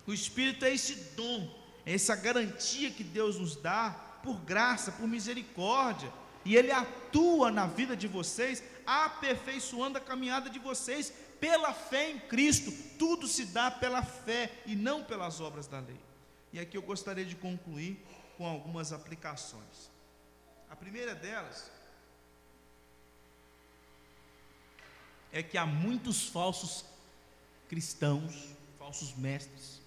O 0.06 0.12
Espírito 0.12 0.64
é 0.64 0.74
esse 0.74 0.94
dom, 1.16 1.48
é 1.86 1.94
essa 1.94 2.14
garantia 2.14 2.90
que 2.90 3.02
Deus 3.02 3.38
nos 3.38 3.56
dá 3.56 3.90
por 4.22 4.34
graça, 4.40 4.92
por 4.92 5.08
misericórdia, 5.08 6.12
e 6.44 6.56
Ele 6.56 6.70
atua 6.70 7.50
na 7.50 7.66
vida 7.66 7.96
de 7.96 8.06
vocês, 8.06 8.62
aperfeiçoando 8.84 9.98
a 9.98 10.00
caminhada 10.00 10.50
de 10.50 10.58
vocês 10.58 11.12
pela 11.40 11.72
fé 11.72 12.10
em 12.10 12.18
Cristo. 12.18 12.72
Tudo 12.98 13.26
se 13.26 13.46
dá 13.46 13.70
pela 13.70 14.02
fé 14.02 14.52
e 14.66 14.74
não 14.74 15.02
pelas 15.04 15.40
obras 15.40 15.66
da 15.66 15.80
lei. 15.80 16.00
E 16.52 16.60
aqui 16.60 16.76
eu 16.76 16.82
gostaria 16.82 17.24
de 17.24 17.36
concluir 17.36 18.04
com 18.36 18.46
algumas 18.46 18.92
aplicações. 18.92 19.91
Primeira 20.83 21.14
delas 21.14 21.71
é 25.31 25.40
que 25.40 25.57
há 25.57 25.64
muitos 25.64 26.27
falsos 26.29 26.85
cristãos, 27.68 28.49
falsos 28.81 29.14
mestres, 29.14 29.81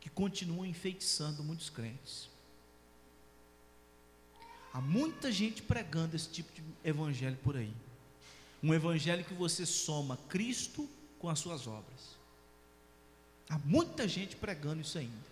que 0.00 0.08
continuam 0.08 0.64
enfeitiçando 0.64 1.42
muitos 1.42 1.68
crentes. 1.68 2.30
Há 4.72 4.80
muita 4.80 5.32
gente 5.32 5.62
pregando 5.62 6.14
esse 6.14 6.28
tipo 6.28 6.52
de 6.52 6.62
evangelho 6.84 7.36
por 7.42 7.56
aí. 7.56 7.74
Um 8.62 8.72
evangelho 8.72 9.24
que 9.24 9.34
você 9.34 9.66
soma 9.66 10.16
Cristo 10.28 10.88
com 11.18 11.28
as 11.28 11.40
suas 11.40 11.66
obras. 11.66 12.16
Há 13.48 13.58
muita 13.58 14.06
gente 14.06 14.36
pregando 14.36 14.80
isso 14.80 14.96
ainda. 14.96 15.30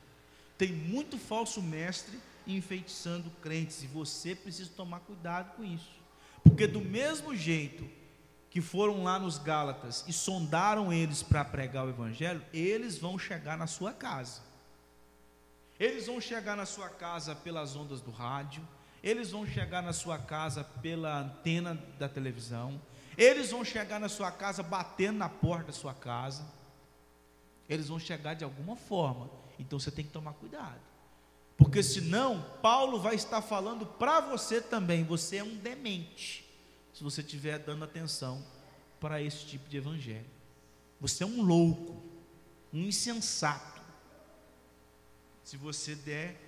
Tem 0.59 0.73
muito 0.73 1.17
falso 1.19 1.63
mestre 1.63 2.19
enfeitiçando 2.57 3.31
crentes 3.43 3.83
e 3.83 3.87
você 3.87 4.35
precisa 4.35 4.71
tomar 4.75 5.01
cuidado 5.01 5.55
com 5.57 5.65
isso. 5.65 5.99
Porque 6.43 6.67
do 6.67 6.81
mesmo 6.81 7.37
jeito 7.37 7.89
que 8.51 8.61
foram 8.61 9.05
lá 9.05 9.19
nos 9.19 9.37
Gálatas 9.39 10.05
e 10.09 10.13
sondaram 10.13 10.93
eles 10.93 11.23
para 11.23 11.45
pregar 11.45 11.87
o 11.87 11.91
evangelho, 11.91 12.43
eles 12.53 12.99
vão 12.99 13.19
chegar 13.19 13.59
na 13.59 13.67
sua 13.67 13.93
casa. 13.93 14.41
Eles 15.79 16.07
vão 16.07 16.21
chegar 16.21 16.57
na 16.57 16.67
sua 16.67 16.89
casa 16.89 17.35
pelas 17.35 17.77
ondas 17.77 18.01
do 18.01 18.11
rádio, 18.11 18.67
eles 19.03 19.31
vão 19.31 19.47
chegar 19.47 19.83
na 19.83 19.93
sua 19.93 20.19
casa 20.19 20.65
pela 20.65 21.21
antena 21.21 21.75
da 21.99 22.09
televisão, 22.09 22.81
eles 23.17 23.51
vão 23.51 23.65
chegar 23.65 24.01
na 24.01 24.09
sua 24.09 24.31
casa 24.31 24.63
batendo 24.63 25.19
na 25.19 25.29
porta 25.29 25.67
da 25.67 25.73
sua 25.73 25.93
casa. 25.93 26.47
Eles 27.69 27.89
vão 27.89 27.99
chegar 27.99 28.35
de 28.35 28.45
alguma 28.45 28.77
forma. 28.77 29.29
Então 29.59 29.79
você 29.79 29.91
tem 29.91 30.05
que 30.05 30.13
tomar 30.13 30.33
cuidado. 30.35 30.88
Porque 31.59 31.83
senão, 31.83 32.41
Paulo 32.63 33.01
vai 33.01 33.17
estar 33.17 33.43
falando 33.43 33.85
para 33.85 34.21
você 34.21 34.61
também, 34.61 35.03
você 35.03 35.39
é 35.39 35.45
um 35.45 35.57
demente. 35.57 36.49
Se 36.95 37.03
você 37.03 37.21
estiver 37.21 37.59
dando 37.59 37.85
atenção 37.85 38.43
para 39.01 39.21
esse 39.21 39.45
tipo 39.45 39.69
de 39.69 39.77
evangelho. 39.77 40.31
Você 41.01 41.25
é 41.25 41.27
um 41.27 41.43
louco, 41.43 42.01
um 42.73 42.79
insensato. 42.85 43.83
Se 45.43 45.57
você 45.57 45.97
der 45.97 46.41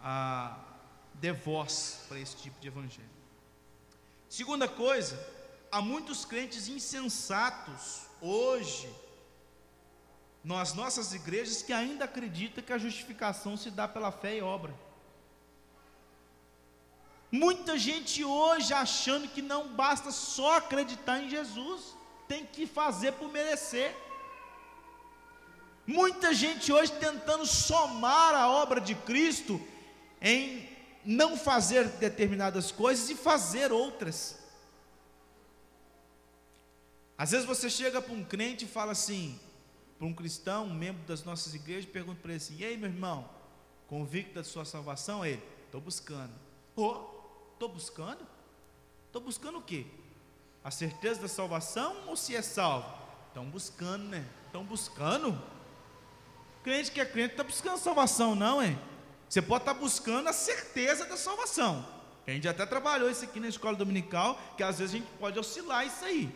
a 0.00 0.64
der 1.14 1.32
voz 1.32 2.04
para 2.06 2.20
esse 2.20 2.36
tipo 2.36 2.60
de 2.60 2.68
evangelho. 2.68 3.08
Segunda 4.28 4.68
coisa, 4.68 5.18
há 5.72 5.80
muitos 5.80 6.26
crentes 6.26 6.68
insensatos 6.68 8.02
hoje 8.20 8.88
nas 10.48 10.72
nossas 10.72 11.12
igrejas 11.12 11.60
que 11.60 11.74
ainda 11.74 12.06
acreditam 12.06 12.64
que 12.64 12.72
a 12.72 12.78
justificação 12.78 13.54
se 13.54 13.70
dá 13.70 13.86
pela 13.86 14.10
fé 14.10 14.38
e 14.38 14.40
obra. 14.40 14.74
Muita 17.30 17.76
gente 17.76 18.24
hoje 18.24 18.72
achando 18.72 19.28
que 19.28 19.42
não 19.42 19.68
basta 19.74 20.10
só 20.10 20.56
acreditar 20.56 21.22
em 21.22 21.28
Jesus, 21.28 21.94
tem 22.26 22.46
que 22.46 22.66
fazer 22.66 23.12
por 23.12 23.30
merecer. 23.30 23.94
Muita 25.86 26.32
gente 26.32 26.72
hoje 26.72 26.92
tentando 26.92 27.44
somar 27.44 28.34
a 28.34 28.48
obra 28.48 28.80
de 28.80 28.94
Cristo 28.94 29.60
em 30.20 30.66
não 31.04 31.36
fazer 31.36 31.84
determinadas 31.88 32.72
coisas 32.72 33.10
e 33.10 33.14
fazer 33.14 33.70
outras. 33.70 34.38
Às 37.18 37.32
vezes 37.32 37.46
você 37.46 37.68
chega 37.68 38.00
para 38.00 38.14
um 38.14 38.24
crente 38.24 38.64
e 38.64 38.68
fala 38.68 38.92
assim, 38.92 39.38
para 39.98 40.06
um 40.06 40.14
cristão, 40.14 40.66
um 40.66 40.74
membro 40.74 41.02
das 41.06 41.24
nossas 41.24 41.54
igrejas, 41.54 41.90
pergunta 41.90 42.20
para 42.22 42.30
ele 42.30 42.36
assim: 42.36 42.56
E 42.56 42.64
aí, 42.64 42.76
meu 42.76 42.88
irmão, 42.88 43.28
convicto 43.88 44.34
da 44.34 44.44
sua 44.44 44.64
salvação? 44.64 45.26
Ele, 45.26 45.42
estou 45.66 45.80
buscando. 45.80 46.32
Oh, 46.76 47.04
estou 47.54 47.68
buscando? 47.68 48.24
Estou 49.06 49.20
buscando 49.20 49.58
o 49.58 49.62
quê? 49.62 49.86
A 50.62 50.70
certeza 50.70 51.22
da 51.22 51.28
salvação 51.28 51.96
ou 52.06 52.16
se 52.16 52.36
é 52.36 52.42
salvo? 52.42 52.88
Estão 53.28 53.44
buscando, 53.46 54.04
né? 54.04 54.24
Estão 54.46 54.64
buscando? 54.64 55.40
Crente 56.62 56.92
que 56.92 57.00
é 57.00 57.04
crente 57.04 57.32
está 57.32 57.42
buscando 57.42 57.78
salvação, 57.78 58.34
não, 58.34 58.62
é? 58.62 58.78
Você 59.28 59.42
pode 59.42 59.62
estar 59.62 59.74
tá 59.74 59.80
buscando 59.80 60.28
a 60.28 60.32
certeza 60.32 61.04
da 61.06 61.16
salvação. 61.16 61.86
A 62.26 62.30
gente 62.30 62.46
até 62.46 62.66
trabalhou 62.66 63.10
isso 63.10 63.24
aqui 63.24 63.40
na 63.40 63.48
escola 63.48 63.74
dominical, 63.74 64.38
que 64.56 64.62
às 64.62 64.78
vezes 64.78 64.94
a 64.94 64.98
gente 64.98 65.10
pode 65.18 65.38
oscilar 65.38 65.86
isso 65.86 66.04
aí. 66.04 66.30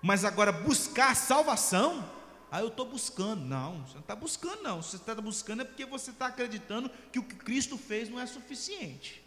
Mas 0.00 0.24
agora 0.24 0.52
buscar 0.52 1.16
salvação, 1.16 2.08
ah, 2.50 2.60
eu 2.60 2.68
estou 2.68 2.86
buscando. 2.86 3.44
Não, 3.44 3.84
você 3.84 3.94
não 3.94 4.00
está 4.00 4.14
buscando, 4.14 4.62
não. 4.62 4.82
Se 4.82 4.90
você 4.90 4.96
está 4.96 5.14
buscando 5.14 5.62
é 5.62 5.64
porque 5.64 5.84
você 5.84 6.10
está 6.10 6.26
acreditando 6.26 6.90
que 7.12 7.18
o 7.18 7.22
que 7.22 7.34
Cristo 7.34 7.76
fez 7.76 8.08
não 8.08 8.20
é 8.20 8.26
suficiente. 8.26 9.22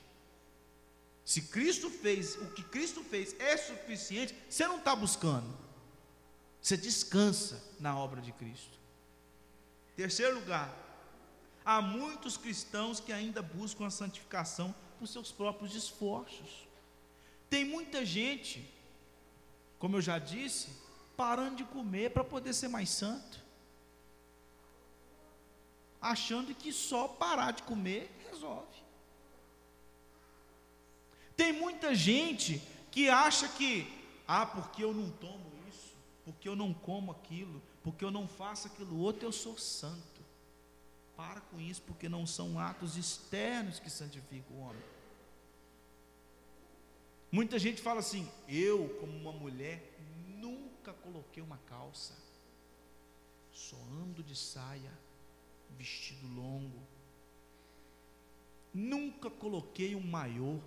Se 1.26 1.42
Cristo 1.44 1.90
fez, 1.90 2.36
o 2.36 2.52
que 2.52 2.64
Cristo 2.64 3.04
fez 3.04 3.36
é 3.40 3.56
suficiente, 3.58 4.36
você 4.50 4.68
não 4.68 4.78
está 4.78 4.96
buscando. 4.96 5.48
Você 6.62 6.76
descansa 6.76 7.64
na 7.80 7.98
obra 7.98 8.22
de 8.22 8.32
Cristo. 8.32 8.80
Terceiro 9.96 10.36
lugar, 10.36 10.74
há 11.64 11.82
muitos 11.82 12.38
cristãos 12.38 13.00
que 13.00 13.14
ainda 13.14 13.42
buscam 13.42 13.86
a 13.86 13.92
santificação 13.92 14.74
por 14.98 15.08
seus 15.08 15.32
próprios 15.32 15.76
esforços. 15.76 16.68
Tem 17.50 17.64
muita 17.64 18.06
gente 18.06 18.80
como 19.80 19.96
eu 19.96 20.02
já 20.02 20.20
disse, 20.20 20.70
parando 21.20 21.58
de 21.58 21.66
comer 21.66 22.12
para 22.12 22.24
poder 22.24 22.54
ser 22.54 22.70
mais 22.70 22.90
santo. 22.90 23.44
Achando 26.00 26.56
que 26.56 26.72
só 26.72 27.10
parar 27.10 27.52
de 27.52 27.62
comer 27.64 28.10
resolve. 28.30 28.80
Tem 31.36 31.52
muita 31.52 31.94
gente 31.94 32.62
que 32.90 33.10
acha 33.10 33.50
que 33.50 33.86
Ah, 34.26 34.46
porque 34.46 34.84
eu 34.84 34.94
não 34.94 35.10
tomo 35.10 35.52
isso, 35.68 35.94
porque 36.24 36.48
eu 36.48 36.56
não 36.56 36.72
como 36.72 37.12
aquilo, 37.12 37.62
porque 37.84 38.06
eu 38.06 38.12
não 38.12 38.28
faço 38.28 38.68
aquilo 38.68 39.00
outro, 39.00 39.26
eu 39.26 39.32
sou 39.32 39.58
santo. 39.58 40.22
Para 41.18 41.42
com 41.42 41.60
isso, 41.60 41.82
porque 41.82 42.08
não 42.08 42.26
são 42.28 42.60
atos 42.60 42.96
externos 42.96 43.80
que 43.80 43.90
santificam 43.90 44.56
o 44.56 44.62
homem. 44.62 44.84
Muita 47.32 47.58
gente 47.60 47.82
fala 47.82 48.00
assim: 48.00 48.30
eu, 48.48 48.98
como 49.00 49.18
uma 49.18 49.32
mulher, 49.34 49.78
nunca 50.80 50.94
coloquei 50.94 51.44
uma 51.44 51.58
calça, 51.68 52.16
só 53.52 53.76
ando 54.02 54.24
de 54.24 54.36
saia, 54.36 54.92
vestido 55.78 56.26
longo, 56.34 56.82
nunca 58.74 59.30
coloquei 59.30 59.94
um 59.94 60.02
maiô, 60.02 60.58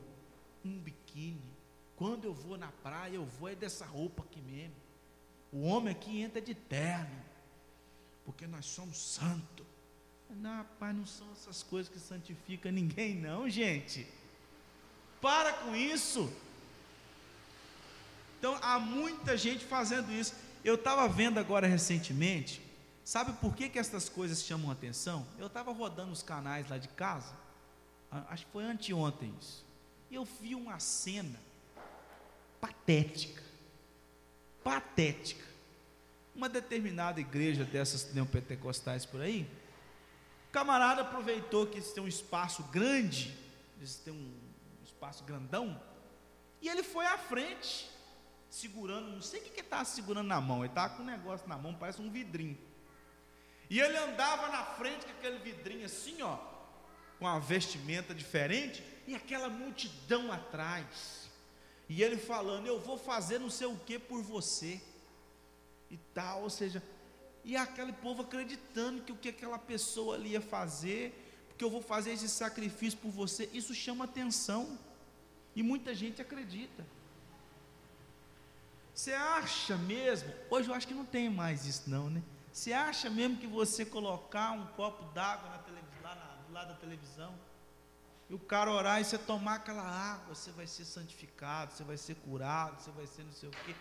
um 0.62 0.78
biquíni, 0.78 1.50
quando 1.96 2.26
eu 2.26 2.34
vou 2.34 2.58
na 2.58 2.70
praia, 2.70 3.14
eu 3.14 3.24
vou 3.24 3.48
é 3.48 3.54
dessa 3.54 3.86
roupa 3.86 4.22
aqui 4.22 4.40
mesmo. 4.40 4.74
O 5.50 5.62
homem 5.62 5.92
aqui 5.92 6.20
entra 6.20 6.40
de 6.40 6.54
terno, 6.54 7.24
porque 8.24 8.46
nós 8.46 8.66
somos 8.66 8.98
santos. 8.98 9.66
Não, 10.28 10.56
rapaz, 10.56 10.96
não 10.96 11.06
são 11.06 11.30
essas 11.32 11.62
coisas 11.62 11.92
que 11.92 11.98
santificam 11.98 12.72
ninguém, 12.72 13.14
não, 13.14 13.48
gente. 13.48 14.06
Para 15.20 15.52
com 15.52 15.74
isso. 15.76 16.30
Então, 18.42 18.58
há 18.60 18.76
muita 18.76 19.36
gente 19.36 19.64
fazendo 19.64 20.10
isso. 20.10 20.34
Eu 20.64 20.74
estava 20.74 21.08
vendo 21.08 21.38
agora 21.38 21.64
recentemente, 21.64 22.60
sabe 23.04 23.34
por 23.34 23.54
que, 23.54 23.68
que 23.68 23.78
essas 23.78 24.08
coisas 24.08 24.42
chamam 24.42 24.68
atenção? 24.68 25.24
Eu 25.38 25.46
estava 25.46 25.70
rodando 25.70 26.10
os 26.10 26.24
canais 26.24 26.68
lá 26.68 26.76
de 26.76 26.88
casa, 26.88 27.32
acho 28.10 28.44
que 28.44 28.50
foi 28.50 28.64
anteontem 28.64 29.32
isso, 29.40 29.64
e 30.10 30.16
eu 30.16 30.24
vi 30.24 30.56
uma 30.56 30.80
cena 30.80 31.38
patética. 32.60 33.44
Patética. 34.64 35.44
Uma 36.34 36.48
determinada 36.48 37.20
igreja 37.20 37.64
dessas 37.64 38.12
neopentecostais 38.12 39.06
por 39.06 39.20
aí, 39.20 39.48
o 40.48 40.50
camarada 40.50 41.02
aproveitou 41.02 41.68
que 41.68 41.76
eles 41.76 41.92
têm 41.92 42.02
um 42.02 42.08
espaço 42.08 42.64
grande, 42.72 43.38
eles 43.78 43.94
têm 43.94 44.12
um 44.12 44.34
espaço 44.84 45.22
grandão, 45.22 45.80
e 46.60 46.68
ele 46.68 46.82
foi 46.82 47.06
à 47.06 47.16
frente, 47.16 47.92
segurando, 48.52 49.10
não 49.10 49.22
sei 49.22 49.40
o 49.40 49.42
que 49.44 49.48
ele 49.48 49.60
estava 49.62 49.84
segurando 49.86 50.26
na 50.26 50.38
mão, 50.38 50.58
ele 50.58 50.68
estava 50.68 50.94
com 50.94 51.02
um 51.02 51.06
negócio 51.06 51.48
na 51.48 51.56
mão, 51.56 51.74
parece 51.74 52.02
um 52.02 52.10
vidrinho. 52.10 52.58
E 53.70 53.80
ele 53.80 53.96
andava 53.96 54.48
na 54.48 54.62
frente 54.62 55.06
com 55.06 55.10
aquele 55.12 55.38
vidrinho 55.38 55.86
assim, 55.86 56.20
ó, 56.20 56.36
com 57.18 57.26
a 57.26 57.38
vestimenta 57.38 58.14
diferente, 58.14 58.84
e 59.06 59.14
aquela 59.14 59.48
multidão 59.48 60.30
atrás. 60.30 61.30
E 61.88 62.02
ele 62.02 62.18
falando, 62.18 62.66
eu 62.66 62.78
vou 62.78 62.98
fazer 62.98 63.38
não 63.38 63.48
sei 63.48 63.66
o 63.66 63.78
que 63.78 63.98
por 63.98 64.22
você. 64.22 64.82
E 65.90 65.96
tal, 66.12 66.42
ou 66.42 66.50
seja, 66.50 66.82
e 67.42 67.56
aquele 67.56 67.94
povo 67.94 68.20
acreditando 68.20 69.02
que 69.02 69.12
o 69.12 69.16
que 69.16 69.30
aquela 69.30 69.58
pessoa 69.58 70.16
ali 70.16 70.32
ia 70.32 70.42
fazer, 70.42 71.46
porque 71.48 71.64
eu 71.64 71.70
vou 71.70 71.80
fazer 71.80 72.12
esse 72.12 72.28
sacrifício 72.28 72.98
por 72.98 73.10
você, 73.10 73.48
isso 73.54 73.74
chama 73.74 74.04
atenção. 74.04 74.78
E 75.56 75.62
muita 75.62 75.94
gente 75.94 76.20
acredita. 76.20 76.84
Você 78.94 79.12
acha 79.12 79.76
mesmo? 79.76 80.32
Hoje 80.50 80.68
eu 80.68 80.74
acho 80.74 80.86
que 80.86 80.94
não 80.94 81.04
tem 81.04 81.30
mais 81.30 81.66
isso 81.66 81.88
não, 81.88 82.10
né? 82.10 82.22
Você 82.52 82.72
acha 82.72 83.08
mesmo 83.08 83.38
que 83.38 83.46
você 83.46 83.84
colocar 83.84 84.52
um 84.52 84.66
copo 84.68 85.04
d'água 85.14 85.48
lá 85.48 86.14
na, 86.14 86.44
do 86.46 86.52
lado 86.52 86.68
da 86.68 86.74
televisão, 86.74 87.34
e 88.28 88.34
o 88.34 88.38
cara 88.38 88.70
orar 88.70 89.00
e 89.00 89.04
você 89.04 89.18
tomar 89.18 89.56
aquela 89.56 89.82
água, 89.82 90.34
você 90.34 90.50
vai 90.52 90.66
ser 90.66 90.84
santificado, 90.84 91.72
você 91.72 91.84
vai 91.84 91.96
ser 91.96 92.14
curado, 92.16 92.80
você 92.80 92.90
vai 92.90 93.06
ser 93.06 93.24
não 93.24 93.32
sei 93.32 93.48
o 93.48 93.52
quê. 93.52 93.74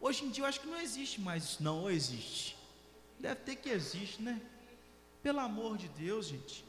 Hoje 0.00 0.24
em 0.24 0.30
dia 0.30 0.44
eu 0.44 0.48
acho 0.48 0.60
que 0.60 0.66
não 0.66 0.80
existe 0.80 1.20
mais 1.20 1.44
isso, 1.44 1.62
não, 1.62 1.80
ou 1.80 1.90
existe? 1.90 2.58
Deve 3.18 3.36
ter 3.36 3.56
que 3.56 3.70
existe, 3.70 4.22
né? 4.22 4.40
Pelo 5.22 5.40
amor 5.40 5.78
de 5.78 5.88
Deus, 5.88 6.26
gente. 6.26 6.64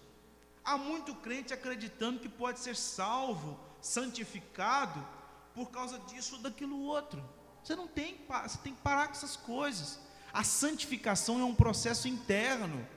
Há 0.64 0.78
muito 0.78 1.14
crente 1.16 1.54
acreditando 1.54 2.20
que 2.20 2.30
pode 2.30 2.60
ser 2.60 2.76
salvo, 2.76 3.60
santificado, 3.82 5.06
por 5.54 5.70
causa 5.70 6.00
disso 6.00 6.36
ou 6.36 6.42
daquilo 6.42 6.82
outro. 6.82 7.24
Você 7.68 7.76
não 7.76 7.86
tem, 7.86 8.18
você 8.44 8.58
tem 8.60 8.74
que 8.74 8.82
parar 8.82 9.08
com 9.08 9.12
essas 9.12 9.36
coisas. 9.36 10.00
A 10.32 10.42
santificação 10.42 11.42
é 11.42 11.44
um 11.44 11.54
processo 11.54 12.08
interno. 12.08 12.88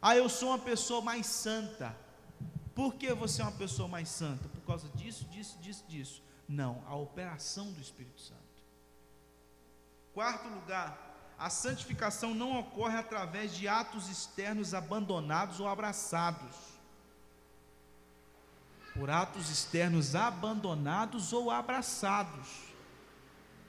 Ah, 0.00 0.16
eu 0.16 0.28
sou 0.28 0.50
uma 0.50 0.58
pessoa 0.60 1.00
mais 1.00 1.26
santa. 1.26 1.96
Por 2.76 2.94
que 2.94 3.12
você 3.12 3.42
é 3.42 3.44
uma 3.44 3.58
pessoa 3.58 3.88
mais 3.88 4.08
santa? 4.08 4.48
Por 4.48 4.60
causa 4.60 4.88
disso, 4.90 5.24
disso, 5.24 5.58
disso, 5.58 5.84
disso. 5.88 6.22
Não, 6.48 6.80
a 6.86 6.94
operação 6.94 7.72
do 7.72 7.80
Espírito 7.80 8.20
Santo. 8.20 8.38
Quarto 10.14 10.46
lugar, 10.46 11.34
a 11.36 11.50
santificação 11.50 12.32
não 12.32 12.56
ocorre 12.60 12.98
através 12.98 13.52
de 13.52 13.66
atos 13.66 14.08
externos 14.08 14.74
abandonados 14.74 15.58
ou 15.58 15.66
abraçados. 15.66 16.54
Por 18.94 19.10
atos 19.10 19.50
externos 19.50 20.14
abandonados 20.14 21.32
ou 21.32 21.50
abraçados. 21.50 22.67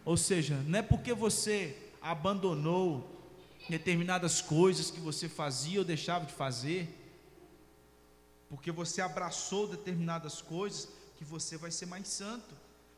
Ou 0.09 0.17
seja, 0.17 0.55
não 0.65 0.79
é 0.79 0.81
porque 0.81 1.13
você 1.13 1.77
abandonou 2.01 3.07
determinadas 3.69 4.41
coisas 4.41 4.89
que 4.89 4.99
você 4.99 5.29
fazia 5.29 5.77
ou 5.77 5.85
deixava 5.85 6.25
de 6.25 6.33
fazer, 6.33 6.89
porque 8.49 8.71
você 8.71 9.03
abraçou 9.03 9.67
determinadas 9.67 10.41
coisas, 10.41 10.89
que 11.15 11.23
você 11.23 11.57
vai 11.57 11.69
ser 11.69 11.85
mais 11.85 12.07
santo. 12.07 12.55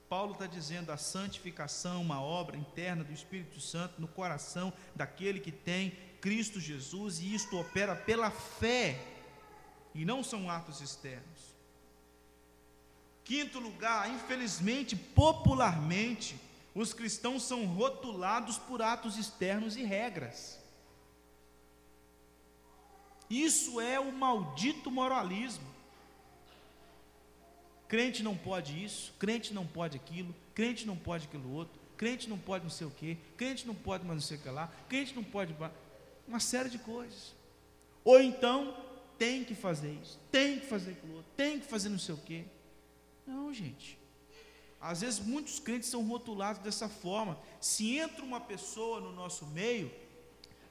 Paulo 0.07 0.31
está 0.31 0.47
dizendo 0.47 0.89
a 0.89 0.95
santificação, 0.95 2.01
uma 2.01 2.21
obra 2.21 2.55
interna 2.55 3.03
do 3.03 3.11
Espírito 3.11 3.59
Santo 3.59 3.99
no 3.99 4.07
coração 4.07 4.71
daquele 4.95 5.41
que 5.41 5.51
tem 5.51 5.91
Cristo 6.21 6.61
Jesus, 6.61 7.19
e 7.19 7.35
isto 7.35 7.59
opera 7.59 7.93
pela 7.93 8.31
fé, 8.31 9.05
e 9.93 10.05
não 10.05 10.23
são 10.23 10.49
atos 10.49 10.79
externos. 10.79 11.41
Quinto 13.25 13.59
lugar, 13.59 14.09
infelizmente, 14.09 14.95
popularmente, 14.95 16.39
os 16.73 16.93
cristãos 16.93 17.43
são 17.43 17.65
rotulados 17.65 18.57
por 18.57 18.81
atos 18.81 19.17
externos 19.17 19.75
e 19.75 19.83
regras. 19.83 20.59
Isso 23.29 23.79
é 23.79 23.99
o 23.99 24.11
maldito 24.11 24.91
moralismo. 24.91 25.65
Crente 27.87 28.23
não 28.23 28.37
pode 28.37 28.83
isso, 28.83 29.13
crente 29.19 29.53
não 29.53 29.67
pode 29.67 29.97
aquilo, 29.97 30.33
crente 30.53 30.85
não 30.85 30.95
pode 30.95 31.27
aquilo 31.27 31.53
outro, 31.53 31.79
crente 31.97 32.29
não 32.29 32.37
pode 32.37 32.63
não 32.63 32.71
sei 32.71 32.87
o 32.87 32.91
que, 32.91 33.17
crente 33.35 33.67
não 33.67 33.75
pode 33.75 34.05
mais 34.05 34.21
não 34.21 34.27
sei 34.27 34.37
o 34.37 34.41
que 34.41 34.49
lá, 34.49 34.71
crente 34.87 35.13
não 35.13 35.23
pode 35.23 35.53
uma 36.25 36.39
série 36.39 36.69
de 36.69 36.79
coisas. 36.79 37.35
Ou 38.03 38.19
então 38.21 38.75
tem 39.17 39.43
que 39.43 39.53
fazer 39.53 39.93
isso, 40.01 40.17
tem 40.31 40.59
que 40.59 40.65
fazer 40.65 40.91
aquilo 40.91 41.17
outro, 41.17 41.31
tem 41.35 41.59
que 41.59 41.65
fazer 41.65 41.89
não 41.89 41.99
sei 41.99 42.15
o 42.15 42.17
que. 42.17 42.45
Não, 43.27 43.53
gente. 43.53 44.00
Às 44.81 45.01
vezes 45.01 45.19
muitos 45.19 45.59
crentes 45.59 45.89
são 45.89 46.03
rotulados 46.07 46.61
dessa 46.61 46.89
forma. 46.89 47.37
Se 47.59 47.97
entra 47.97 48.25
uma 48.25 48.39
pessoa 48.39 48.99
no 48.99 49.11
nosso 49.11 49.45
meio, 49.45 49.91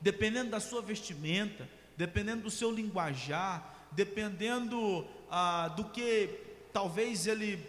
dependendo 0.01 0.51
da 0.51 0.59
sua 0.59 0.83
vestimenta, 0.83 1.69
dependendo 1.97 2.43
do 2.43 2.51
seu 2.51 2.73
linguajar, 2.73 3.89
dependendo 3.93 5.07
ah, 5.31 5.69
do 5.69 5.85
que 5.85 6.41
talvez 6.73 7.27
ele 7.27 7.65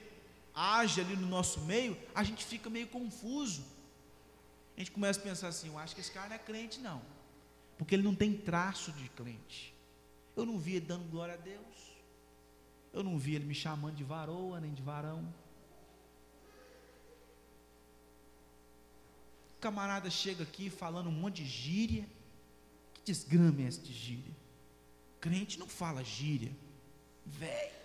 age 0.53 1.01
ali 1.01 1.15
no 1.15 1.27
nosso 1.27 1.61
meio, 1.61 1.95
a 2.15 2.23
gente 2.23 2.43
fica 2.43 2.69
meio 2.69 2.87
confuso. 2.87 3.63
A 4.75 4.79
gente 4.79 4.91
começa 4.91 5.19
a 5.19 5.23
pensar 5.23 5.49
assim: 5.49 5.67
eu 5.67 5.77
acho 5.77 5.93
que 5.93 6.01
esse 6.01 6.11
cara 6.11 6.29
não 6.29 6.35
é 6.35 6.39
crente, 6.39 6.79
não, 6.79 7.01
porque 7.77 7.93
ele 7.93 8.03
não 8.03 8.15
tem 8.15 8.33
traço 8.33 8.91
de 8.93 9.09
crente. 9.09 9.75
Eu 10.35 10.45
não 10.45 10.57
vi 10.57 10.77
ele 10.77 10.85
dando 10.85 11.09
glória 11.11 11.35
a 11.35 11.37
Deus, 11.37 11.59
eu 12.93 13.03
não 13.03 13.19
vi 13.19 13.35
ele 13.35 13.45
me 13.45 13.53
chamando 13.53 13.95
de 13.95 14.03
varoa 14.03 14.59
nem 14.59 14.73
de 14.73 14.81
varão. 14.81 15.31
Camarada 19.61 20.09
chega 20.09 20.43
aqui 20.43 20.69
falando 20.69 21.07
um 21.07 21.17
monte 21.23 21.43
de 21.43 21.49
gíria 21.49 22.05
que 22.93 23.01
desgrama 23.03 23.61
é 23.61 23.67
esse 23.67 23.79
de 23.79 23.93
gíria? 23.93 24.35
Crente 25.19 25.59
não 25.59 25.67
fala 25.67 26.03
gíria. 26.03 26.51
Velho. 27.25 27.81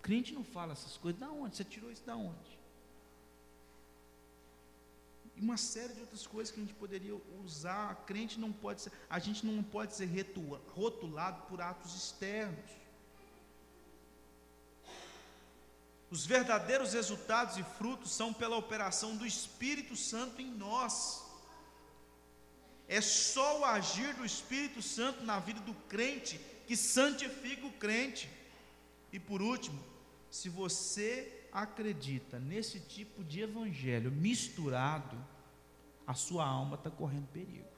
Crente 0.00 0.32
não 0.32 0.44
fala 0.44 0.72
essas 0.72 0.96
coisas. 0.96 1.20
Da 1.20 1.30
onde? 1.30 1.56
Você 1.56 1.64
tirou 1.64 1.90
isso 1.90 2.04
da 2.04 2.16
onde? 2.16 2.60
E 5.36 5.40
uma 5.40 5.56
série 5.56 5.94
de 5.94 6.00
outras 6.00 6.26
coisas 6.26 6.52
que 6.52 6.60
a 6.60 6.64
gente 6.64 6.74
poderia 6.74 7.14
usar. 7.44 7.90
A 7.90 7.94
crente 7.94 8.38
não 8.38 8.52
pode 8.52 8.82
ser, 8.82 8.92
a 9.08 9.18
gente 9.18 9.44
não 9.44 9.62
pode 9.62 9.94
ser 9.94 10.08
rotulado 10.74 11.42
por 11.48 11.60
atos 11.60 11.94
externos. 11.94 12.70
Os 16.10 16.26
verdadeiros 16.26 16.92
resultados 16.92 17.56
e 17.56 17.62
frutos 17.62 18.10
são 18.10 18.32
pela 18.32 18.56
operação 18.56 19.16
do 19.16 19.24
Espírito 19.24 19.94
Santo 19.94 20.42
em 20.42 20.50
nós. 20.50 21.24
É 22.88 23.00
só 23.00 23.60
o 23.60 23.64
agir 23.64 24.14
do 24.14 24.24
Espírito 24.24 24.82
Santo 24.82 25.22
na 25.24 25.38
vida 25.38 25.60
do 25.60 25.74
crente 25.88 26.40
que 26.66 26.76
santifica 26.76 27.64
o 27.64 27.72
crente. 27.72 28.28
E 29.12 29.20
por 29.20 29.40
último, 29.40 29.80
se 30.28 30.48
você 30.48 31.46
acredita 31.52 32.40
nesse 32.40 32.80
tipo 32.80 33.22
de 33.22 33.42
evangelho 33.42 34.10
misturado, 34.10 35.16
a 36.04 36.14
sua 36.14 36.44
alma 36.44 36.74
está 36.74 36.90
correndo 36.90 37.28
perigo. 37.28 37.68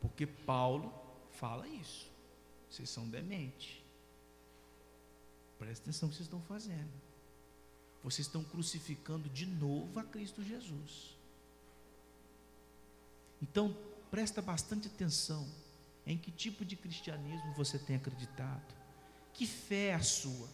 Porque 0.00 0.26
Paulo 0.26 0.92
fala 1.38 1.68
isso. 1.68 2.10
Vocês 2.68 2.90
são 2.90 3.08
dementes. 3.08 3.83
Presta 5.64 5.84
atenção 5.84 6.08
no 6.08 6.12
que 6.12 6.16
vocês 6.18 6.26
estão 6.26 6.42
fazendo. 6.42 6.92
Vocês 8.02 8.26
estão 8.26 8.44
crucificando 8.44 9.30
de 9.30 9.46
novo 9.46 9.98
a 9.98 10.04
Cristo 10.04 10.42
Jesus. 10.42 11.16
Então, 13.40 13.74
presta 14.10 14.42
bastante 14.42 14.88
atenção 14.88 15.48
em 16.06 16.18
que 16.18 16.30
tipo 16.30 16.66
de 16.66 16.76
cristianismo 16.76 17.54
você 17.54 17.78
tem 17.78 17.96
acreditado. 17.96 18.74
Que 19.32 19.46
fé 19.46 19.86
é 19.86 19.94
a 19.94 20.02
sua? 20.02 20.48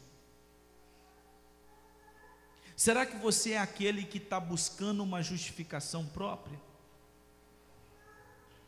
Será 2.76 3.04
que 3.04 3.16
você 3.16 3.52
é 3.52 3.58
aquele 3.58 4.04
que 4.04 4.18
está 4.18 4.38
buscando 4.38 5.02
uma 5.02 5.22
justificação 5.22 6.06
própria? 6.06 6.58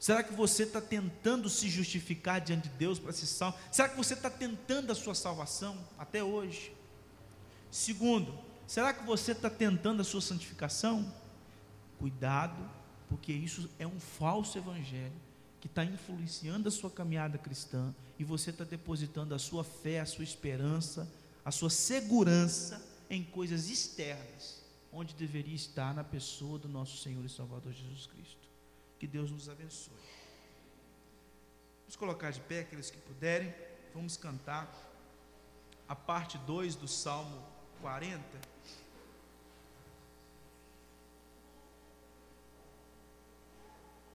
Será 0.03 0.21
que 0.21 0.33
você 0.33 0.65
está 0.65 0.81
tentando 0.81 1.49
se 1.49 1.69
justificar 1.69 2.41
diante 2.41 2.69
de 2.69 2.75
Deus 2.75 2.99
para 2.99 3.13
se 3.13 3.25
salvar? 3.25 3.63
Será 3.71 3.89
que 3.89 3.97
você 3.97 4.15
está 4.15 4.29
tentando 4.29 4.91
a 4.91 4.97
sua 4.97 5.15
salvação 5.15 5.79
até 5.97 6.25
hoje? 6.25 6.75
Segundo, 7.71 8.37
será 8.67 8.93
que 8.93 9.07
você 9.07 9.31
está 9.31 9.49
tentando 9.49 10.01
a 10.01 10.05
sua 10.05 10.21
santificação? 10.21 11.09
Cuidado, 12.01 12.69
porque 13.09 13.33
isso 13.33 13.71
é 13.79 13.87
um 13.87 14.01
falso 14.01 14.59
evangelho 14.59 15.15
que 15.61 15.69
está 15.69 15.85
influenciando 15.85 16.67
a 16.67 16.73
sua 16.73 16.91
caminhada 16.91 17.39
cristã 17.39 17.95
e 18.19 18.25
você 18.25 18.51
está 18.51 18.65
depositando 18.65 19.37
a 19.37 19.39
sua 19.39 19.63
fé, 19.63 20.01
a 20.01 20.05
sua 20.07 20.25
esperança, 20.25 21.09
a 21.45 21.53
sua 21.53 21.71
segurança 21.71 22.85
em 23.09 23.23
coisas 23.23 23.71
externas, 23.71 24.65
onde 24.93 25.15
deveria 25.15 25.55
estar 25.55 25.95
na 25.95 26.03
pessoa 26.03 26.59
do 26.59 26.67
nosso 26.67 27.01
Senhor 27.01 27.25
e 27.25 27.29
Salvador 27.29 27.73
Jesus 27.73 28.09
Cristo. 28.09 28.42
Que 29.03 29.09
Deus 29.09 29.33
nos 29.33 29.49
abençoe. 29.49 29.99
Vamos 31.81 31.97
colocar 31.97 32.31
de 32.31 32.41
pé 32.41 32.61
aqueles 32.61 32.89
que 32.89 32.99
puderem, 32.99 33.53
vamos 33.93 34.17
cantar 34.17 34.73
a 35.89 35.97
parte 35.97 36.39
2 36.39 36.77
do 36.77 36.87
Salmo 36.87 37.45
40. 37.81 38.23